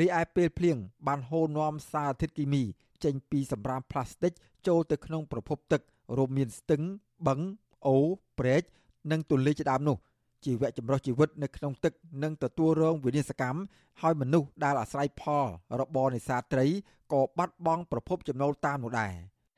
[0.01, 2.63] រីឯពេលភ្លៀងបានហូរនាំសារធាតុគីមី
[3.03, 4.31] ចេញពីសម្រាមផ្លាស្ទិក
[4.67, 5.81] ចូលទៅក្នុងប្រភពទឹក
[6.17, 6.81] រួមមានស្ទឹង
[7.27, 7.39] បឹង
[7.87, 8.05] អូរ
[8.39, 8.63] ព្រែក
[9.11, 9.97] និងទន្លេជាដើមនោះ
[10.45, 11.93] ជីវៈចម្រុះជីវិតនៅក្នុងទឹក
[12.23, 13.59] នឹងទទួលរងវិនាសកម្ម
[14.01, 15.45] ហើយមនុស្សដែលអាស្រ័យផល
[15.79, 16.65] របរនេសាទត្រី
[17.13, 19.13] ក៏បាត់បង់ប្រភពចំណូលតាមនោះដែរ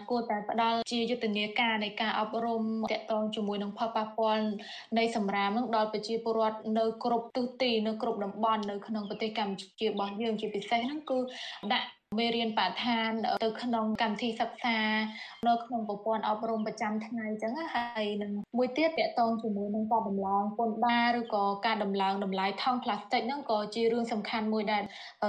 [0.09, 4.43] គួរតែផ្ដល់ជាយុទ្ធនាការនៃការអប់រំតាក់ទងជាមួយនឹងផលប៉ះពាល់
[4.97, 11.19] នៃសម្រាមនឹងដល់ប្រជាពលរដ្ឋនៅគ្រប់ទិសទីនៅគ្រប់តំបន់នៅក្នុងប្រទេសកម្ពុជារបស់យើងជាពិសេសហ្នឹងគឺ
[11.73, 11.87] ដាក់
[12.17, 13.11] មេរៀនបឋាន
[13.43, 14.77] ទៅក្នុងកម្មវិធីសិក្សា
[15.47, 24.83] នៅក្នុងប្រព័ន្ធអប់រំប្រចាំថ្ងៃអញ្ចឹងហើយនឹងមួយទៀតតកតងជាមួយនឹងការដំឡើងពន្ធដារឬក៏ការដំឡើងតម្លៃថង់ផ្លាស្ទិកហ្នឹងក៏ជារឿងសំខាន់មួយដែល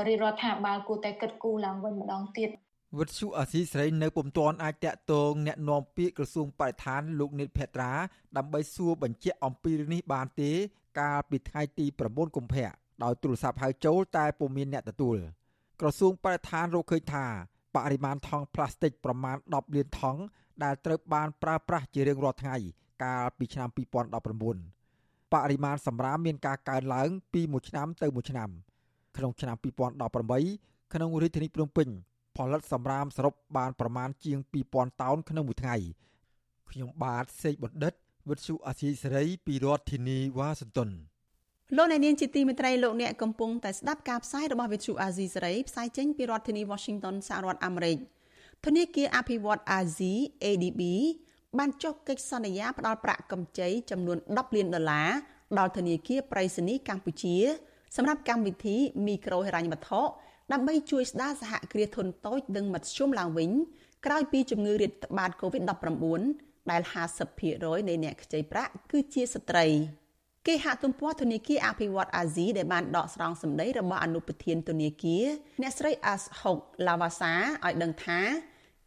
[0.07, 2.51] រាជរដ្ឋាភិបាលគួរតែគិតគូរឡើងវិញម្ដងទៀត
[2.99, 7.91] វិទ្យុអាស៊ីសេរីនៅពុំទាន់អាចតាក់ទងแนะនាំពាក្យក្រសួងបរិស្ថានលោកនិតភត្រា
[8.38, 10.51] ដើម្បីសួរបញ្ជាក់អំពីរឿងនេះបានទេ
[10.99, 12.70] កាលពីថ្ងៃទី9កុម្ភៈ
[13.03, 15.20] ដោយទូរស័ព្ទហៅចូលតែពុំមានអ្នកទទួល។
[15.82, 17.26] ក្រសួងបរិស្ថានរកឃើញថា
[17.76, 20.22] បរិមាណថង់ប្លាស្ទិកប្រមាណ10លានថង់
[20.64, 22.55] ដែលត្រូវបានប្រើប្រាស់ជារៀងរាល់ថ្ងៃ
[23.03, 28.49] កាលពីឆ្នាំ2019បរិមាណសម្រាមមានការកើនឡើងពីមួយឆ្នាំទៅមួយឆ្នាំ
[29.18, 31.88] ក្នុងឆ្នាំ2018ក្នុងរាជធានីភ្នំពេញ
[32.39, 34.39] ផលិតសម្រាមសរុបបានប្រមាណជាង
[34.70, 35.76] 2000តោនក្នុងមួយថ្ងៃ
[36.70, 37.93] ខ្ញុំបាទសេកបណ្ឌិត
[38.28, 40.91] វិទ្យុអាស៊ីសេរីពីរដ្ឋធានីវ៉ាស៊ីនតោន
[41.76, 47.97] លោកអ្នកនាងជាទីមេត្រីលោកអ្នកកំពុងតែស្ដាប់ការផ្សាយរបស់វិទ្យុអាស៊ីសេរីផ្សាយចេញពីរដ្ឋធានី Washington សហរដ្ឋអាមេរិក
[48.64, 50.12] ធនាគារអភិវឌ្ឍអាស៊ី
[50.45, 50.82] ADB
[51.59, 55.11] បានចុះកិច្ចសន្យាផ្ដល់ប្រាក់កម្ចីចំនួន10លានដុល្លារ
[55.59, 57.36] ដល់ធនាគារប្រៃសណីកម្ពុជា
[57.97, 58.76] សម្រាប់កម្មវិធី
[59.07, 60.03] មីក្រូហិរញ្ញវត្ថុ
[60.53, 63.51] ដើម្បីជួយស្ដារសហគ្រាសធុនតូចនិងមធ្យមឡើងវិញ
[64.07, 66.82] ក្រោយពីជំងឺរាតត្បាត COVID-19 ដែល
[67.34, 69.66] 50%នៃអ្នកខ្ចីប្រាក់គឺជាស្ត្រី។
[70.49, 75.24] គេហទំព័រធនាគារអភិវឌ្ឍអាស៊ីដែលបានដកស្រង់សម្ដីរបស់អនុប្រធានធនាគារ
[75.62, 77.32] អ្នកស្រីអាសហុកឡាវ៉ាសា
[77.64, 78.20] ឲ្យដឹងថា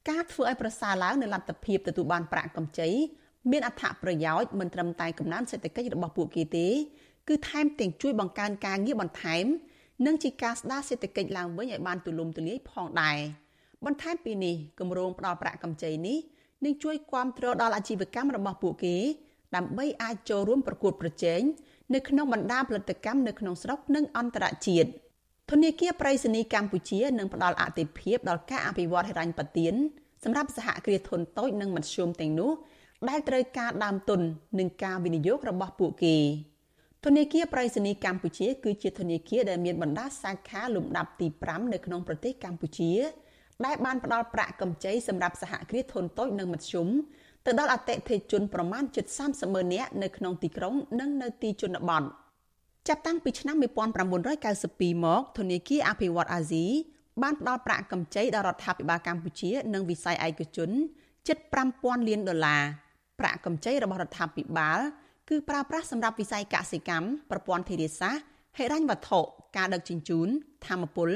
[0.09, 2.89] ការធ្វើឲ្យប្រសើរឡើងនៅលទ្ធភាពទទួលបានប្រាក់កម្ចី
[3.51, 6.68] មានអត្ថប្រយោជន៍មិនត្រឹមតែកំណើនសេដ្ឋកិច្ចរបស់ពួកគេទេ
[7.28, 9.45] គឺថែមទាំងជួយបង្កើនការងារបន្ថែម
[10.06, 13.18] និងជាការស្ដារសេដ្ឋកិច្ចឡើងវិញឲ្យបានទូលំទូលាយផងដែរ
[13.86, 16.18] បន្ថែមពីនេះគម្រោងផ្ដល់ប្រាក់កម្ចីនេះ
[16.66, 18.97] នឹងជួយគាំទ្រដល់អាជីវកម្មរបស់ពួកគេ
[19.56, 21.41] ដើម្បីអាចចូលរួមប្រកួតប្រជែង
[21.93, 24.89] នៅក្នុងបណ្ដាផលិតកម្មនៅក្នុងស្រុកនិងអន្តរជាតិ
[25.52, 29.74] ធនាគារប្រៃសណីកម្ពុជានឹងផ្ដល់អតិភិបដល់ការអភិវឌ្ឍហិរញ្ញប្បទាន
[30.24, 32.52] សម្រាប់សហគ្រាសធុនតូចនិងមធ្យមទាំងនោះ
[33.10, 34.20] ដែលត្រូវការដើមទុន
[34.60, 36.16] និងការវិនិយោគរបស់ពួកគេ
[37.08, 42.91] ធនាគារប្រៃសណីកម្ពុជា គឺជាធនាគារដែលមានបណ្ដាសាខាលំដាប់ទី5នៅក្នុងប្រទេសកម្ពុជា
[43.66, 46.88] ដែលបានផ្ដល់ប្រាក់កម្ចីសម្រាប់សហគ្រាសធុនតូចនិងមធ្យម
[47.45, 52.04] ទៅដល់អតិថិជនប្រមាណជិត30ម៉ឺននាក់នៅក្នុងទីក្រុងនិងនៅទីជនបទ
[52.88, 53.56] ចាប់តាំងពីឆ្នាំ
[54.20, 56.66] 1992មកធនាគារអភិវឌ្ឍអាស៊ី
[57.22, 60.70] បានផ្ដល់ប្រាក់កម្ចីដល់រដ្ឋាភិបាលកម្ពុជា និងវិស័យឯកជន
[61.28, 61.38] ជិត
[61.74, 62.64] 5000លានដុល្លារ
[63.20, 64.80] ប្រាក់កម្ចីរបស់រដ្ឋាភិបាល
[65.32, 68.24] គឺប្រើប្រាស់សម្រាប់វិស័យកសិកម្មប្រព័ន្ធធារាសាស្ត្រ
[68.58, 69.20] ហិរញ្ញវត្ថុ
[69.58, 70.28] ការដឹកជញ្ជូន
[70.68, 71.10] ធម្មពល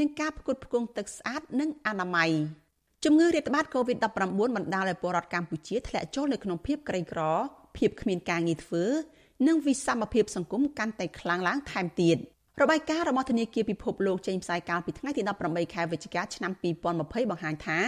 [0.00, 2.30] និងការផ្គត់ផ្គង់ទឹកស្អាតនិងអនាម័យ។
[3.04, 7.20] ជំងឺរាតត្បាត COVID-19 បណ្ដាលឲ្យពលរដ្ឋកម្ពុជាធ្លាក់ចូលនៅក្នុងភាពក្រីក្រ
[7.76, 8.84] ភាពគ្មានការងារធ្វើ
[9.46, 12.16] និងវិសមភាពសង្គមកាន់តែខ្លាំងឡើងថែមទៀត
[12.62, 16.52] របាយការណ៍របស់ធនាគារពិភពលោកចេញផ្សាយកាលពីថ្ងៃទី18ខែវិច្ឆិកាឆ្នាំ
[16.90, 17.78] 2020បង្ហាញថា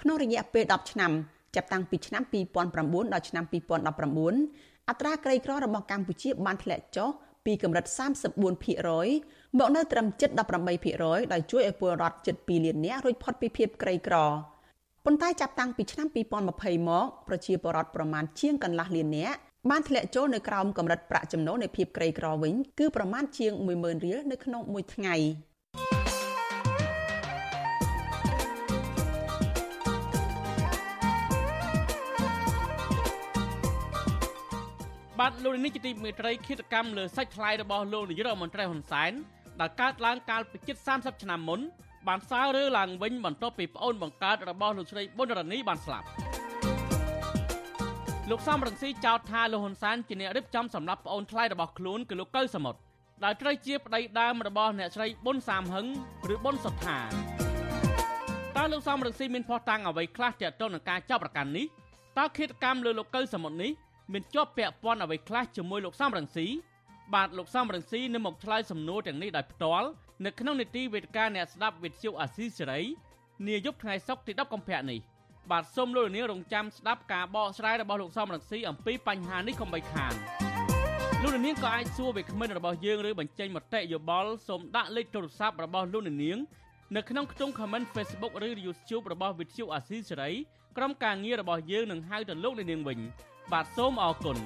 [0.00, 1.12] ក្នុងរយៈពេល10ឆ្នាំ
[1.56, 2.22] ចាប់តាំងពីឆ្នាំ
[2.68, 7.08] 2009ដល់ឆ្នាំ2019 អត្រាក្រីក្ររបស់កម្ពុជាបានធ្លាក់ចុះ
[7.46, 7.84] ពីកម្រិត
[8.52, 10.30] 34%មកនៅត្រឹមជិត
[10.80, 14.16] 18%ដោយជួយឲ្យពលរដ្ឋជិត2លាននាក់រួចផុតពីភាពក្រីក្រ
[15.04, 19.38] ប៉ុន្តែចាប់តាំងពីឆ្នាំ2020មកប្រជាពលរដ្ឋប្រមាណជាងកន្លះលាននាក់
[19.70, 25.16] បានធ្លាក់ចូលនៅក្រោមកម្រិតប្រាក់ចំណូលនៃភាពក្រីក្រវិញគឺប្រមាណជាង10000រៀលនៅក្នុងមួយថ្ងៃ។
[35.28, 39.12] បាទលោកនេះជាទីមេត្រីគិតកម្មលើសាច់ថ្លៃរបស់លោកនាយករដ្ឋមន្ត្រីហ៊ុនសែន
[39.60, 41.60] ដែលកើតឡើងកាលពីជិត30ឆ្នាំមុន
[42.08, 46.06] បានសើរើឡើងវិញបន្ទាប់ពីប្អូនបង្កើតរបស់លោកស្រីប៊ុនរ៉ានីបានស្លាប់
[48.30, 52.80] លោកសំរងស៊ីចោទថាលោកហ៊ុនសែនជាអ្នករៀបចំសម្រាប់ប្អូនថ្លៃរបស់ខ្លួនគឺលោកកៅសមុទ្រ
[53.24, 55.86] ដែលត្រូវជាប្តីដើមរបស់អ្នកស្រីប៊ុនសាមហឹង
[56.34, 56.98] ឬប៊ុនសុថា
[58.56, 61.66] តើលោកសំរងស៊ីមានផុសតាំងអ្វីខ្លះទាក់ទងនឹងការចាប់ប្រកាន់នេះ
[62.18, 63.72] តើឃាតកម្មលើលោកកៅសមុទ្រនេះ
[64.12, 66.46] មានជាប់ពាក់ព័ន្ធអ្វីខ្លះជាមួយលោកសំរងស៊ី
[67.14, 69.88] បាទលោកសំរងស៊ីនឹងមកឆ្លើយសំណួរទាំងនេះដោយផ្ទាល់
[70.24, 72.80] នៅក្នុងនីតិវេទិកាអ្នកស្ដាប់វិទ្យុអាស៊ីសេរី
[73.48, 74.98] នាយប់ថ្ងៃសុក្រទី10កុម្ភៈនេះ
[75.50, 80.12] បាទសូមលោកនាងរងចាំស្ដាប់ការបកស្រាយរបស់លោកសំរងស៊ីអំពីបញ្ហានេះកុំបីខាន
[81.22, 86.38] លោកនាងក៏អាចសួរវាគ្មិនរបស់យើងឬបញ្ចេញមតិយោបល់សូមដាក់លេខទូរស័ព្ទរបស់លោកនាង
[86.96, 90.30] នៅក្នុងខ្ទង់ comment Facebook ឬ YouTube របស់វិទ្យុអាស៊ីសេរី
[90.76, 92.98] ក្រុមការងាររបស់យើងនឹងហៅទៅលោកនាងវិញ
[93.52, 94.38] បាទសូមអរគុណ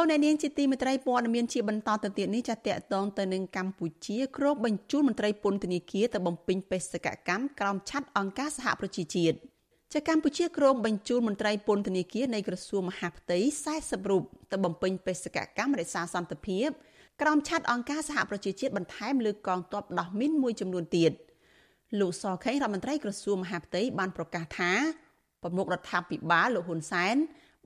[0.00, 9.36] លោកអ្នកនាងជាទីមេត្រីព័ត៌មានជាបន្តទៅទៀតនេះចាតតតងទៅនឹងកម្ពុជាគ្រោបបញ្ជូនមន្ត្រីពន្ធនាគារទៅបំពេញបេសកកម្មក្រោមឆ័ត្រអង្គការសហប្រជាជាតិ
[9.94, 13.38] ចាកម្ពុជាគ្រោបបញ្ជូនមន្ត្រីពន្ធនាគារនៃក្រសួងមហាផ្ទៃ
[13.74, 16.68] 40រូបទៅបំពេញបេសកកម្មរក្សាសន្តិភាព
[17.20, 21.12] ក្រោមឆ័ត្រអង្គការសហប្រជាជាតិបន្ថែមលើកងទ័ពដោះមីនមួយចំនួនទៀត
[22.00, 24.72] លោកសខេងរដ្ឋមន្ត្រីក្រសួងមហាផ្ទៃបានប្រកាសថា
[25.42, 27.16] ប្រមុខរដ្ឋាភិបាលលោកហ៊ុនសែន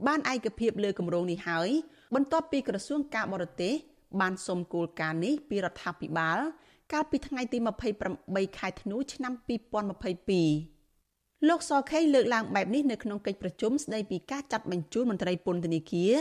[0.06, 1.68] បានឯកភាពលើគម្រោងនេះហើយ
[2.14, 3.74] បន្ទាប់ពីក្រសួងការបរទេស
[4.20, 6.38] បានសុំគោលការណ៍នេះពីរដ្ឋាភិបាល
[6.92, 7.58] កាលពីថ្ងៃទី
[8.08, 9.32] 28ខែធ្នូឆ្នាំ
[10.08, 10.71] 2022
[11.48, 16.14] លោកសខេងលើកឡើងបែបនេះនៅក្នុងកិច្ចប្រជុំស្ដីពីការចាត់បញ្ជូនមន្ត្រីពន្ធនាគារ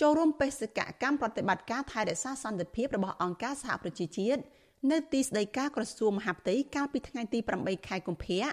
[0.00, 4.40] ចូលរួមបេសកកម្មប្រតិបត្តិការថែរក្សាសន្តិភាពរបស់អង្គការសហប្រជាជាតិ
[4.90, 8.46] នៅទីស្តីការក្រសួងមហាផ្ទៃកាលពីថ្ងៃទី8ខែកុម្ភៈ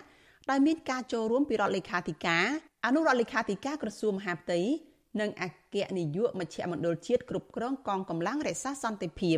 [0.49, 2.45] ដោយមានការចូលរួមពីរដ្ឋលេខាធិការ
[2.85, 4.59] អនុរដ្ឋលេខាធិការក្រសួងមហាផ្ទៃ
[5.19, 9.37] និងអគ្គនាយកមជ្ឈមណ្ឌលជាតិគ្រប់គ្រងកងកម្លាំងរក្សាសន្តិភាព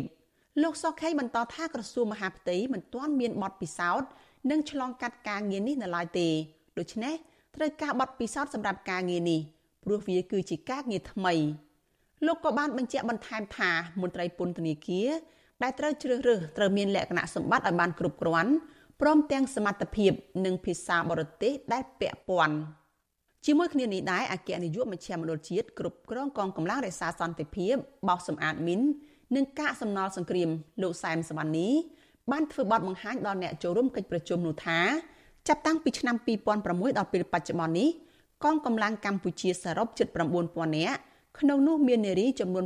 [0.62, 4.08] លោកសុខេបន្តថាក្រសួងមហាផ្ទៃមិនទាន់មានបទពិសោធន៍
[4.50, 6.28] និងឆ្លងកាត់ការងារនេះនៅឡើយទេ
[6.78, 7.14] ដូច្នេះ
[7.56, 9.40] ត្រូវការបទពិសោធន៍សម្រាប់ការងារនេះ
[9.84, 11.34] ព្រោះវាគឺជាការងារថ្មី
[12.26, 13.70] លោកក៏បានបញ្ជាក់បន្ថែមថា
[14.02, 15.08] មន្ត្រីពន្ធនាគារ
[15.62, 18.52] ដែលត្រូវជ្រើសរើសត្រូវមានលក្ខណៈសម្បត្តិឲ្យបានគ្រប់គ្រាន់
[19.00, 20.12] ព្រមទាំងសមត្ថភាព
[20.44, 22.56] និងភាសាបរទេសដែលពាក់ព័ន្ធ
[23.46, 27.74] ជាមួយគ្នានេះដែរអគ្គនាយកមជ្ឈមណ្ឌលជាតិគ្រប់គ្រងកងកម្លាំងរក្សាសន្តិភាព
[28.08, 28.80] បោះសម្អាតមីន
[29.36, 30.50] និងកាកសំណល់សង្គ្រាម
[30.82, 31.68] លោកសែមសវណ្ណី
[32.32, 34.80] បានធ្វើបទបង្ហាញដល់អ្នកចូលរួមកិច្ចប្រជុំនោះថា
[35.46, 36.16] ចាប់តាំងពីឆ្នាំ
[36.56, 37.88] 2006ដល់ពេលបច្ចុប្បន្ននេះ
[38.44, 40.06] កងកម្លាំងកម្ពុជាសរុបជិត
[40.42, 40.98] 9000នាក់
[41.38, 42.64] ក្នុងនោះមាននារីចំនួន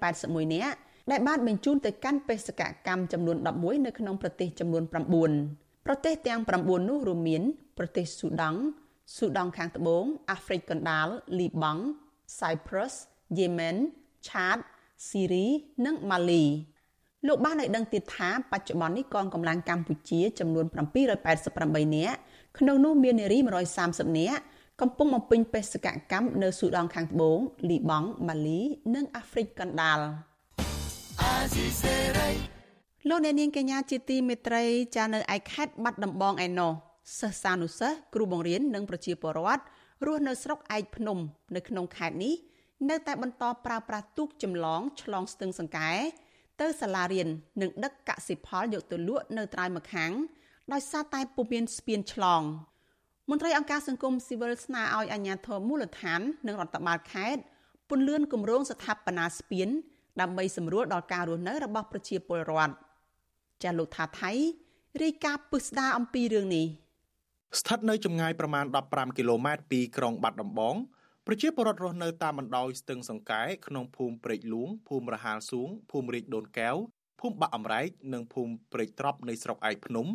[0.00, 0.76] 681នាក់
[1.10, 4.84] ដែលបានបញ្ជូនទៅកាន់បេសកកម្មចំនួន11នៅក្នុងប្រទេសចំនួន
[5.34, 7.42] 9ប្រទេសទាំង9នោះរួមមាន
[7.78, 8.60] ប្រទេសស៊ូដង់
[9.16, 11.06] ស៊ូដង់ខាងត្បូងអាហ្វ្រិកកណ្ដាល
[11.38, 11.82] លីបង់
[12.38, 12.94] Cyprus
[13.38, 13.76] យេម៉ែន
[14.28, 14.58] ឆាត
[15.08, 15.46] ស៊ីរី
[15.84, 16.44] និងម៉ាលី
[17.26, 20.66] លោកបានឲ្យដឹងទៀតថាបច្ចុប្បន្ននេះកងកម្លាំងកម្ពុជាចំនួន
[21.30, 22.16] 788នាក់
[22.58, 23.38] ក្នុងនោះមាននារី
[23.78, 24.40] 130នាក់
[24.80, 27.38] កំពុងបំពេញបេសកកម្មនៅស៊ូដង់ខាងត្បូង
[27.70, 28.60] លីបង់ម៉ាលី
[28.94, 30.00] និងអាហ្វ្រិកកណ្ដាល
[33.08, 34.64] លោកអ្នកនាងកញ្ញាជាទីមេត្រី
[34.96, 36.72] ចានៅឯខេត្តបាត់ដំបងឯណោះ
[37.20, 39.62] សិស្សានុសិស្សគ្រូបង្រៀននិងប្រជាពលរដ្ឋ
[40.06, 41.18] រស់នៅស្រុកឯកភ្នំ
[41.54, 42.34] នៅក្នុងខេត្តនេះ
[42.90, 45.92] នៅតែបន្តប្រើប្រាស់ទូកចម្លងឆ្លងស្ទឹងសង្កែ
[46.60, 47.28] ទៅសាលារៀន
[47.60, 50.10] និងដឹកកសិផលយកទៅលក់នៅត្រើយម្ខាង
[50.72, 52.42] ដោយសារតែពុំមានស្ពានឆ្លង
[53.30, 57.42] មន្ត្រីអង្គការសង្គមស៊ីវិលស្នើឲ្យអាជ្ញាធរមូលដ្ឋាន និងរដ្ឋបាលខេត្ត
[57.88, 59.68] ពន្លឿនគម្រោងស្ថាបនាស្ពាន
[60.20, 62.74] ដើម្បីសម្រួលដល់ការរស់នៅរបស់ប្រជាពលរដ្ឋ
[63.62, 64.32] ចាលោកថាថៃ
[65.02, 66.66] រាយការណ៍ពឹស្ដារអំពីរឿងនេះ
[67.58, 70.74] ស្ថិតនៅចម្ងាយប្រមាណ15គីឡូម៉ែត្រពីក្រុងបាត់ដំបង
[71.32, 76.76] ប្រជាពលរដ្ឋរស់នៅតាមបណ្ដោយស្ទឹងសង្កែក្នុងភូមិព្រែកលួងភូមិរហាលសួងភូមិរាជដូនកែវ
[77.20, 80.06] ភូមិបាក់អំរែកនិងភូមិព្រែកត្រប់នៃស្រុកឯកភ្នំ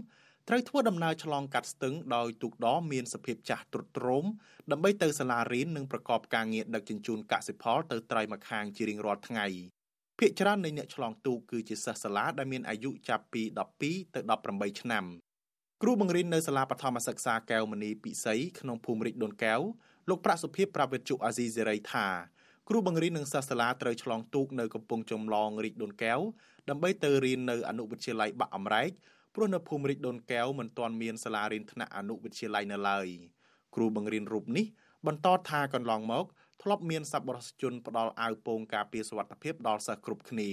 [0.48, 4.26] ត្រូវធ្វើដំណើរឆ្លងកាត់ស្ទឹងដោយទូកដរមានសភាពចាស់ទ្រុឌទ្រោម
[4.72, 9.48] ដើម្បីទៅសាលារៀននិងប្រកបការងារដឹកជញ្ជូនកសិផលទៅត្រៃម្ខាងជារៀងរាល់ថ្ងៃ
[10.20, 13.42] ភាគច្រើននៃអ្នកឆ្លងទូកគឺជាសិស្សសាលាដែលមានអាយុចាប់ពី
[13.80, 15.06] 12ទៅ18ឆ្នាំ
[15.82, 19.62] គ្រូបង្រៀននៅសាលាបឋមសិក្សាកែវមនីពិសីក្នុងភូមិរិចដូនកែវ
[20.10, 22.08] លោកប្រាក់សុភីប្រាប់វិទ្យុអាស៊ីសេរីថា
[22.70, 26.20] គ្រូបង្រៀននិងសិស្សសាលាត្រូវឆ្លងទូកនៅកំពង់ចំឡងរិចដូនកែវ
[26.70, 28.92] ដើម្បីទៅរៀននៅអនុវិទ្យាល័យបាក់អំរែក
[29.36, 33.08] ព្រោះនៅភូមិរិចដូនកែវមិនទាន់មានសាលារៀនថ្នាក់អនុវិទ្យាល័យនៅឡើយ
[33.76, 34.66] គ្រូបង្រៀនរូបនេះ
[35.08, 36.26] បន្តថាកន្លងមក
[36.62, 40.50] ធ្លាប់មានសប្បុរសជនផ្ដល់អាវពោងការពារសុវត្ថិភាពដល់សិស្សគ្រប់គ្នា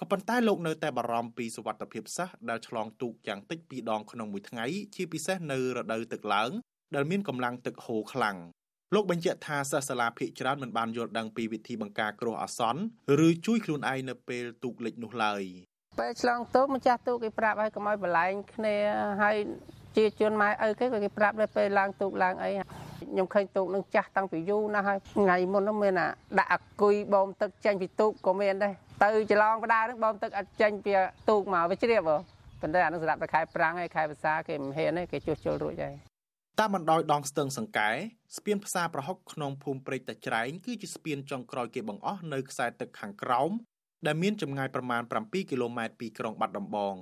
[0.00, 6.50] ក៏ប៉ុន្តែលោកនៅតែបារម្ភពីសុវត្ថិភាពសិស្សដែលឆ្លងទូកយ៉ាងតិច2ដងក្នុងមួយថ្ងៃជាពិសេសនៅរដូវទឹកឡើង
[6.94, 8.38] ដែលមានកម្លាំងទឹកហូរខ្លាំង
[8.94, 12.80] លោកបញ្ជាក់ថាសិស្សសាលាភាគច្រើនមិនបានយល់ដឹងពីវិធីបង្ការគ្រោះអាសន្ន
[13.26, 15.42] ឬជួយខ្លួនឯងនៅពេលទូកលិចនោះឡើយ
[16.00, 18.76] ពេលឆ្លងទូកម្ចាស់ទូកគេប្រាប់ឲ្យកុំឲ្យបលែងគ្នា
[19.22, 19.36] ហើយ
[19.96, 28.72] ជាជនម៉ែឪគេក៏គេប្រាប់ដែរពេលឡើងទូកឡើងអីខ្ញុំឃើញទូកនឹងចាស់តាំងពីយូរណាស់ហើយថ្ងៃមុននោះមានអាដាក់អគុយបូមទឹកចេញពីទូកក៏មានដែរ
[29.02, 30.92] ទៅច្រឡងបដានឹងបូមទឹកអត់ចេញពី
[31.28, 32.02] ទូកមកវាជ្រាប
[32.60, 36.13] ប៉ុន្តែអានោះសម្រាប់តែខែប្រាំងហើយខែភាសាគេមិនហ៊ានទេគេជួសជុលរួចហើយ
[36.60, 37.90] តាមបណ្ដោយដងស្ទឹងសង្កែ
[38.36, 43.50] ស្ពានផ្សារប្រហុកក្នុងភូមិព្រែកតាច្រែងគឺជាស្ពានចុងក្រោយគេបង្អស់នៅខ្សែទឹកខាងក្រោម
[44.06, 46.94] ដែលមានចម្ងាយប្រមាណ7គីឡូម៉ែត្រពីក្រុងបាត់ដំបង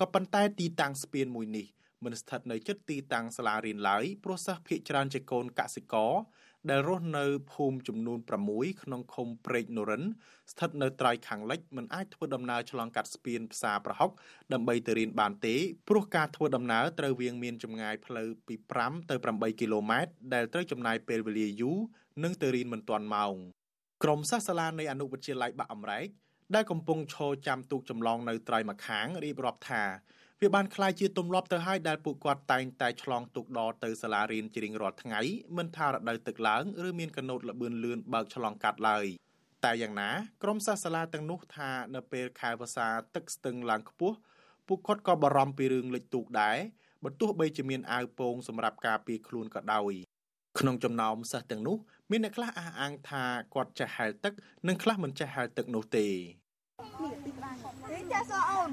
[0.00, 1.66] ក៏ប៉ុន្តែទីតាំងស្ពានមួយនេះ
[2.04, 6.12] មិនស្ថិតនៅជិតទីតាំងសាលារៀនឡើយព្រោះសិស្សភាគច្រើនជាកូនកសិករ
[6.70, 8.18] ដែលរស់នៅភូមិចំនួន
[8.50, 10.02] 6ក្នុងឃុំព្រែកនរិន
[10.52, 14.10] ស្ថិតនៅត្រៃខាងលិចមិនអាចធ្វើដំណើរឆ្លងកាត់ស្ពានផ្សារប្រហុក
[14.52, 15.56] ដើម្បីទៅរៀនបានទេ
[15.88, 21.78] ព្រោះការធ្វើដំណើរត្រូវវាងមានចម្ងាយផ្លូវពី5ទៅ8គីឡូម៉ែត្រដែលត្រូវចំណាយពេលវេលាយូរ
[22.22, 23.34] និងទៅរៀនមិនទាន់ម៉ោង
[24.02, 26.08] ក្រុមសិស្សសាលានៃអនុវិទ្យាល័យបាក់អមរែក
[26.54, 29.82] ដែលកំពុងឈរចាំទូកចម្លងនៅត្រៃម្ខាងរៀបរាប់ថា
[30.41, 35.21] វាបានคล้ายជាទម្លាប់ទៅហើយដែលពួកគាត់តែងតែឆ្លងទុកដទៅសាលារៀនជារៀងរាល់ថ្ងៃ
[35.57, 39.05] មិនថារដូវទឹកឡើងឬមានកណូតលបឿនលឿនបើកឆ្លងកាត់ឡើយ
[39.65, 40.09] តែយ៉ាងណា
[40.43, 44.17] ក្រុមសាសាលាទាំងនោះថានៅពេលខែវស្សាទឹកស្ទឹងឡើងខ្ពស់
[44.67, 46.57] ពួកគាត់ក៏បារម្ភពីរឿងលិចទូកដែរ
[47.03, 49.93] បើទោះបីជាមានអាវពោងសម្រាប់ការពារខ្លួនក៏ដោយ
[50.59, 51.77] ក្នុងចំណោមសិស្សទាំងនោះ
[52.11, 53.23] មានអ្នកខ្លះអះអាងថា
[53.53, 54.33] គាត់ចេះហែលទឹក
[54.67, 56.07] និងខ្លះមិនចេះហែលទឹកនោះទេ
[58.12, 58.68] ចាសអូន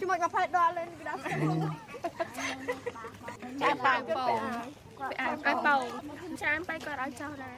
[0.00, 1.20] ជាមួយកាហ្វេដល់លេងក្តាប់
[3.62, 4.40] ចាប៉ាងបង
[5.00, 5.82] វាអាចឲ្យបង
[6.40, 7.56] ច្រើនបែគាត់ឲ្យចោះដែរ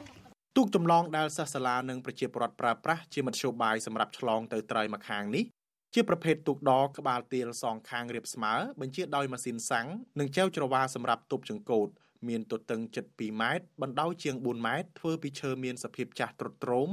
[0.57, 5.45] ទូកចម្លងដែលសិស្សសាលានិងប្រជាពលរដ្ឋប្រើប្រាស់ជាមធ្យោបាយសម្រាប់ឆ្លងទៅត្រៃម្ខាងនេះ
[5.93, 9.87] ជាប្រភេទទូកដក្បាលទាលសងខាងរៀបស្មើបញ្ជាដោយម៉ាស៊ីនសាំង
[10.19, 11.87] និងចែវច្រវាសម្រាប់ទប់ចង្កូត
[12.27, 16.89] មានទទឹងជិត2ម៉ែត្របណ្ដោយជាង4ម៉ែត្រធ្វើពីឈើមានសភាពចាស់ទ្រុឌទ្រោម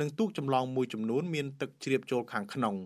[0.00, 2.76] និងទូកចម្លងមួយចំនួនមានទឹកជ្រាបចូលខាងក្នុង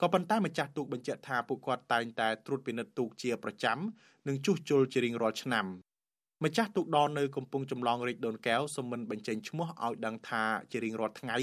[0.00, 3.78] ក៏ប៉ុន្តែម្ចាស់ទូកបញ្ជាក់ថាពួកគាត់តែងតែត្រួតពិនិត្យទូកជាប្រចាំ
[4.28, 5.66] និងជួសជុលជារៀងរាល់ឆ្នាំ
[6.44, 11.38] ម្ចាស់ទូកដននៅកំពង់ចម្លងរាជដូនកែវសូមមិនបញ្ចេញឈ្មោះឲ្យដឹងថាជារៀងរាល់ថ្ងៃ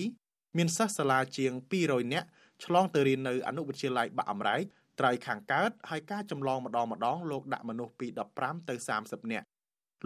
[0.57, 1.51] មានសិស្សសាលាជាង
[1.83, 2.27] 200នាក់
[2.65, 4.61] ឆ្លងទៅរៀននៅអនុវិទ្យាល័យបាក់អមរែក
[4.99, 8.07] ត្រៃខាងកើតហើយការចម្លងម្ដងម្ដងលោកដាក់មនុស្សពី
[8.39, 9.45] 15ទៅ30នាក់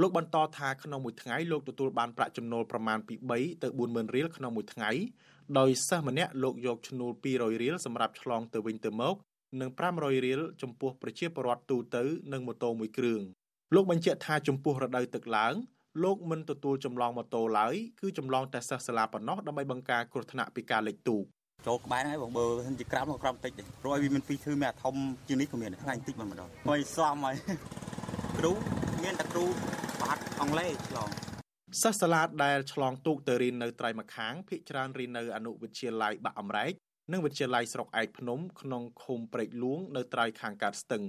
[0.02, 4.92] លោកបន្តថាក្នុងមួយថ្ងៃលោកទទួលបានប្រាក់ចំណូលប្រមាណពី3ទៅ40000រៀលក្នុងមួយថ្ងៃ
[5.60, 9.16] ដោយសិស្សម្នាក់លោកយកឈ្នួល200រៀលសម្រាប់ឆ្លងទៅវិញទៅមក
[9.62, 13.22] និង500រៀលចំពោះប្រជាពលរដ្ឋទូទៅនិងម៉ូតូមួយគ្រឿង
[13.76, 15.54] លោកបញ្ជាក់ថាចំពោះរដូវទឹកឡើង
[16.04, 21.24] លោកមិនទទួលចម្លងម៉ូតូឡើយគឺចម្លងតែសិស្សសាលាប៉ុណ្ណោះដើម្បីបង្ការគ្រោះថ្នាក់ពីការលិចទូក
[21.68, 24.96] ចូលក្បែរហើយបងបើមិនជាក្រាមក្រាមតិចទេព្រោះឲ្យវាមានពីរធឺមានអាធំ
[25.28, 27.36] ជាងនេះក៏មានថ្ងៃតិចមិនម្ដងហើយសំហើយ
[28.44, 28.58] គ្រូ
[29.04, 29.46] មានតែគ្រូ
[30.02, 31.10] បាត់អង់គ្លេសឆ្លង
[31.82, 36.74] សិស្សសាលាដែលឆ្លងទូកទៅរៀននៅត្រៃម្ខាងភ ieck ច្រើនរៀននៅអនុវិទ្យាល័យបាក់អមរែក
[37.12, 41.04] និងវិទ្យាល័យស្រុកឯកភ្នំក្នុងឃុំព្រែកលួងនៅត្រៃខាងកើតស្ទឹង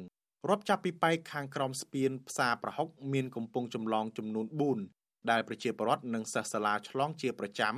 [0.49, 4.47] រាប់ចាប់ពីប៉ែកខាងក្រោមស្ពានផ្សារប្រហុកមានកំពង់ចម្លងចំនួន
[4.89, 7.75] 4ដែលប្រជាពលរដ្ឋនិងសិស្សសាលាឆ្លងជាប្រចាំ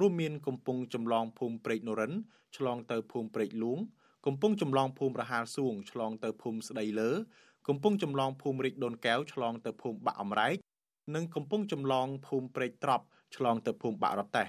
[0.00, 2.12] រួមមានកំពង់ចម្លងភូមិព្រែកនរិន
[2.56, 3.80] ឆ្លងទៅភូមិព្រែកលួង
[4.26, 7.10] កំពង់ចម្លងភូមិរហាលសួងឆ្លងទៅភូមិស្ដីលើ
[7.68, 10.56] កំពង់ចម្លងភូមិរិចដូនកែវឆ្លងទៅភូមិបាក់អមរែក
[11.14, 13.04] និងកំពង់ចម្លងភូមិព្រែកត្រប់
[13.36, 14.48] ឆ្លងទៅភូមិបាក់រតេះ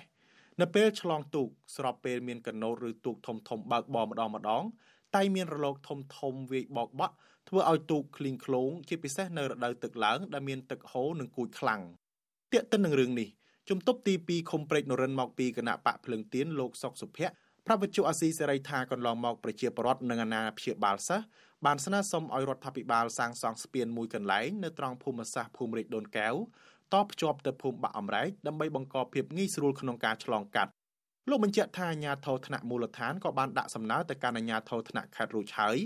[0.61, 4.63] នៅពេលឆ្លងទូកស្របពេលមានកណូតឬទូកធំធំបើកបរម្ដងម្ដង
[5.15, 7.15] តែមានរលកធំធំវាយបោកបក់
[7.49, 11.81] ធ្វើឲ្យទូកឃ្លីងឃ្លោងជាពិសេសនៅរដូវទឹកឡើងដែលមានទឹកហូរនិងគួចខ្លាំង
[12.53, 13.29] ទាក់ទិននឹងរឿងនេះ
[13.69, 17.35] ជំទប់ទី2ខុំព្រែកនរិនមកពីគណៈបកភ្លឹងទៀនលោកសុកសុភ័ក្រ
[17.67, 21.25] ប្រាប់វិទ្យុអាស៊ីសេរីថាកន្លងមកប្រជាពលរដ្ឋនិងអាណាព្យាបាលសិស្ស
[21.65, 26.35] បានស្នើសុំឲ្យរដ្ឋាភិបាលសាងសង់ស្ពានមួយកន្លែងនៅត្រង់ភូមិសាស្ត្រភូមិរាជដូនកែវ
[26.93, 30.71] តភ្ជាប់ទៅភូមិបាក់អំរែកដើម្បីបង្កភាពងាយស្រួលក្នុងការឆ្លងកាត់
[31.29, 35.77] លោកបញ្ជាក់ថាអាជ្ញាធរថ្នាក់មូលដ្ឋានក៏បានដាក់សំណើទៅកាន់អាជ្ញាធរថ្នាក់ខេត្តរួចហើយ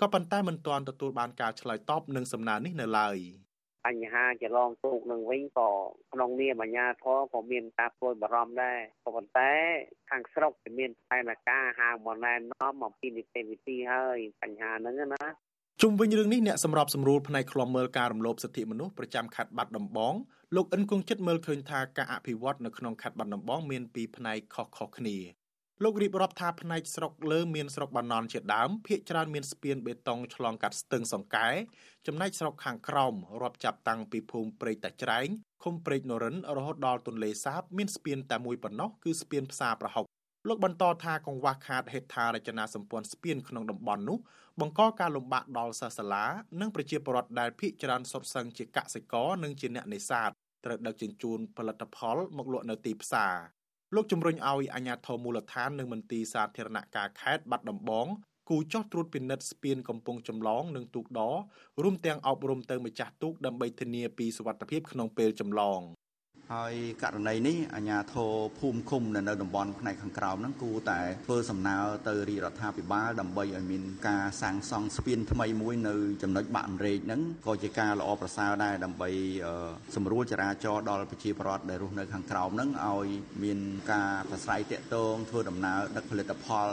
[0.00, 3.16] ក៏ប៉ុន្តែមិនទាន់ទទួលបានការឆ្លើយតបនឹងសំណើនេះនៅឡើយ
[3.86, 5.70] បញ្ហាចរងទូកនឹងវិញក៏
[6.12, 9.50] ក្នុងនាមអាជ្ញាធរក៏មានការព្រួយបារម្ភដែរក៏ប៉ុន្តែ
[10.10, 15.24] ខាងស្រុកវាមានផែនការហៅមកណែនាំអំពីនីតិវិធីហើយបញ្ហាហ្នឹងណា
[15.82, 20.14] ជុំវិញរឿងនេះអ្នកសម្របសម្រួលផ្នែកខ្លំមើលការរំលោភសិទ្ធិមនុស្សប្រចាំខេត្តបាត់ដំបង
[20.56, 25.16] លោកអិនគង់ចិត្តមើលឃើញថាការអភិវឌ្ឍនៅក្នុងខេត្តបាត់ដំបងមានពីរផ្នែកខុសៗគ្នា
[25.84, 31.48] លោករៀបរាប់ថាផ្នែកស្រុកលើមានស្រុកបាណន់ជាដើមភ ieck ច្រើនមានស្ពានបេតុងឆ្លងកាត់ស្ទឹងសង្កែ
[32.06, 35.28] ចំណែកស្រុកខាងក្រោមរាប់ចាប់តាំងពីភូមិព្រែកតាច្រែង
[35.64, 40.04] ឃុំព្រែកនរិនរហូតដល់ទន្លេសាបមានស្ពានតែមួយប៉ុណ្ណោះគឺស្ពានផ្សារប្រហុក
[40.48, 44.18] លោកបន្តថាកង្វះខាតហេដ្ឋារចនាសម្ព័ន្ធស្ពានក្នុងតំបន់នោះ
[44.60, 46.24] បង្កការលំបាកដល់សិស្សសាលា
[46.60, 50.30] និងប្រជាពលរដ្ឋដែលភ័យច្រើនសុទ្ធសឹងជាកសិករនិងជាអ្នកនេសាទ
[50.64, 53.59] ត្រូវដឹកជញ្ជូនផលិតផលមកលក់នៅទីផ្សារ
[53.94, 58.06] លោកជំរុញឲ្យអាជ្ញាធរមូលដ្ឋាននិងមន្ទីរសាធារណការខេត្តបាត់ដំបង
[58.50, 61.20] គូចោះត្រួតពិនិត្យស្ពានកំពង់ចម្លងនិងទូកដ
[61.82, 65.80] រួមទាំងអប់រំទៅម្ចាស់ទូកដើម្បីធានាពីសុវត្ថិភាពក្នុងពេលចម្លង
[66.56, 71.76] ហើយករណីនេះអាជ្ញាធរភូមិឃុំនៅនៅតំបន់ផ្នែកខាងក្រោមហ្នឹងគួរតែធ្វើសំណើ
[72.08, 79.10] ទៅរាជរដ្ឋាភិបាលដើម្បីឲ្យមានការសាងសង់ស្ពានថ្មីមួយនៅចំណុចបាក់អន្រែកហ្នឹងក៏ជាការល្អប្រសើរដែរដើម្បី
[79.94, 83.06] សម្រួលចរាចរណ៍ដល់ប្រជាពលរដ្ឋដែលរស់នៅខាងក្រោមហ្នឹងឲ្យ
[83.42, 83.58] មាន
[83.92, 86.68] ការប្រស្រ័យតាក់ទងធ្វើដំណើរដឹកផលិតផល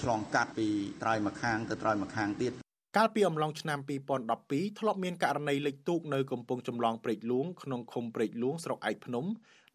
[0.00, 0.68] ឆ្លងកាត់ពី
[1.02, 2.52] ត្រើយម្ខាងទៅត្រើយម្ខាងទៀត
[2.96, 3.78] កាលពីអំឡុងឆ្នាំ
[4.28, 9.24] 2012ធ្លាប់មានករណីលិចទូកនៅកំពង់ចម្លងព្រែកលួងក្នុងឃុំព្រែកលួងស្រុកឯកភ្នំ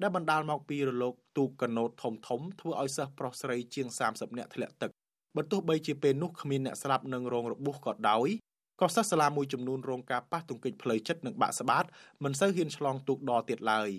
[0.01, 4.91] ដែលបណ្ដាលមកពីរលកទូកកណូតធំធំធ្វើឲ្យសិស្សប្រុសស្រីជាង30នាក់ធ្លាក់ទឹក
[5.36, 8.28] បើទោះបីជាពេលនោះគ្មានអ្នកស្លាប់និងរងរបួសក៏ដោយ
[8.82, 11.86] ក៏សិស្សសាលាមួយចំនួនរងការប៉ះទង្គិចផ្លូវចិត្តនិងបាក់ស្បាត
[12.24, 13.89] មិនសូវហ៊ានឆ្លងទូកដទៀតឡើយ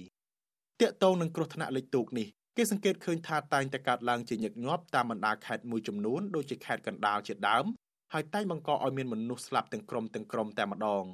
[0.80, 7.66] តាកតងនឹងគ្រោះថ្នាក់លិចទូកនេះគេសង្កេតឃើញថាតែងតែកើតឡើងជាញឹកញាប់តាមបណ្ដាខេត្តមួយចំនួនដូចជាខេត្តកណ្ដាលជាដើម
[8.14, 11.04] ហើយតែងបង្កឲ្យមានមនុស្សស្លាប់ទាំងក្រុមទាំងក្រុមតែម្ដង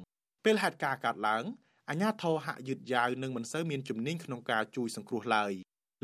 [0.45, 1.43] ពេលហេតុការណ៍កើតឡើង
[1.89, 5.51] អាជ្ញាធរហាក់យឺតយ៉ាវនិងមិនសូវមានជំនាញក្នុងការជួយសង្គ្រោះឡើយ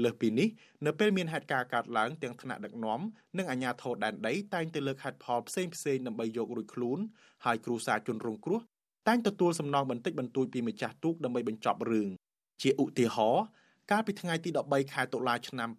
[0.03, 0.49] លើសពីនេះ
[0.85, 3.01] នៅពេលមានហេតុការណ៍កើតឡើងទាំងថ្នាក់ដឹកនាំ
[3.37, 6.99] និងអាជ្ញាធរដែនដីតែងតែលើកហេតុផលផ្សេងផ្សេងដើម្បីយករួចខ្លួន
[7.45, 8.59] ហើយគ្រូសាជនរងគ្រោះ
[9.07, 12.09] តែងទទួលសំណងបន្តិចបន្តួចពីម្ចាស់ទូកដើម្បីបញ្ចប់រឿង
[12.61, 13.43] ជាឧទាហរណ៍
[13.91, 15.69] កាលពីថ្ងៃទី13ខែតុលាឆ្នាំ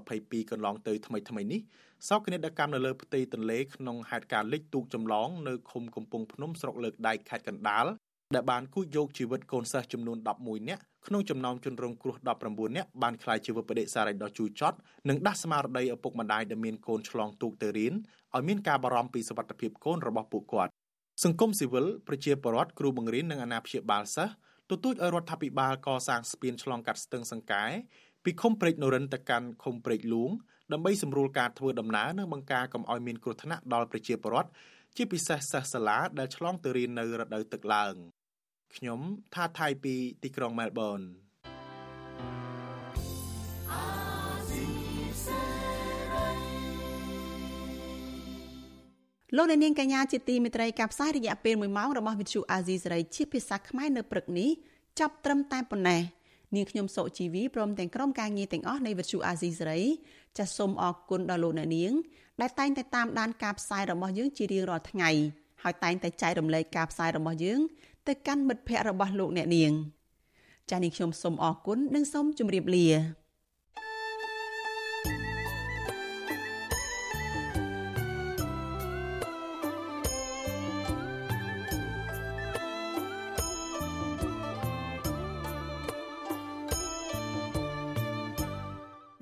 [0.00, 1.60] 2022កន្លងទៅថ្មីថ្មីនេះ
[2.08, 7.86] សោកនាដកម្មនៅលើផ្ទៃទន្លេក្នុងហេតុការណ៍លិចទូកចម្លងនៅឃុំកំពង់ភ្នំស្រុកលើកដែកខេត្តកណ្ដាល
[8.34, 12.16] ដែលបានគូចយកជីវិតកូនសិស្សចំនួន11នាក់ក្នុងចំណោមជនរងគ្រោះ
[12.46, 14.76] 19នាក់បានក្លាយជាវិបដិសារីដ៏ជូរចត់
[15.08, 17.94] និងដាស់ស្មារតីឪពុកម្ដាយដែលមានកូនឆ្លងទូកទៅរៀន
[18.34, 20.70] ឲ្យមានការបារម្ភពីសុវត្ថិភាពកូនរបស់ពួកគាត់
[21.24, 24.34] សង្គមស៊ីវិលប្រជាពលរដ្ឋគ្រូបង្រៀននិងអាណាព្យាបាលសិស្ស
[24.70, 27.64] ទទូចឲ្យរដ្ឋាភិបាលកសាងស្ពានឆ្លងកាត់ស្ទឹងសង្កែ
[28.24, 30.30] ពីឃុំព្រែកនរិនទៅកាន់ឃុំព្រែកលួង
[30.72, 34.50] ដើម្បីសម្រួលការធ្វើដំណើរនិងបង្ការកុំឲ្យមានគ្រោះថ្នាក់ដល់ប្រជាពលរដ្ឋ
[34.96, 37.94] ជាពិសេសសិស្សសាលាដែលឆ្លងទៅរៀននៅរដូវទឹកឡើង
[38.74, 39.00] ខ្ញុំ
[39.34, 41.00] ថាថៃពីទីក្រុងមែលប៊ន
[49.36, 54.50] លោកអ្នកនាងកញ្ញាជាទីមេត្រីការផ្សាយរយៈពេល1ម៉ោងរបស់វិទ្យុអាស៊ីសេរីជាភាសាខ្មែរនៅព្រឹកនេះ
[54.98, 56.02] ចាប់ត្រឹមតែប៉ុណ្ណេះ
[56.54, 59.80] នាងខ្ញុំសុជីវីព្រមទាំងក្រុមការងារទាំងអស់នៃវិទ្យុអាស៊ីសេរី
[60.38, 61.92] ចាសសូមអរគុណដល់លោកអ្នកនាង
[62.40, 65.10] ដែលតែងតែតាមដានការផ្សាយរបស់យើងជារៀងរាល់ថ្ងៃ
[65.62, 67.60] ហើយតែងតែចែករំលែកការផ្សាយរបស់យើង
[68.08, 69.72] ទៅកាន់មិត្តភ័ក្តិរបស់លោកអ្នកនាង
[70.70, 73.19] ចាសនាងខ្ញុំសូមអរគុណនិងសូមជម្រាបលា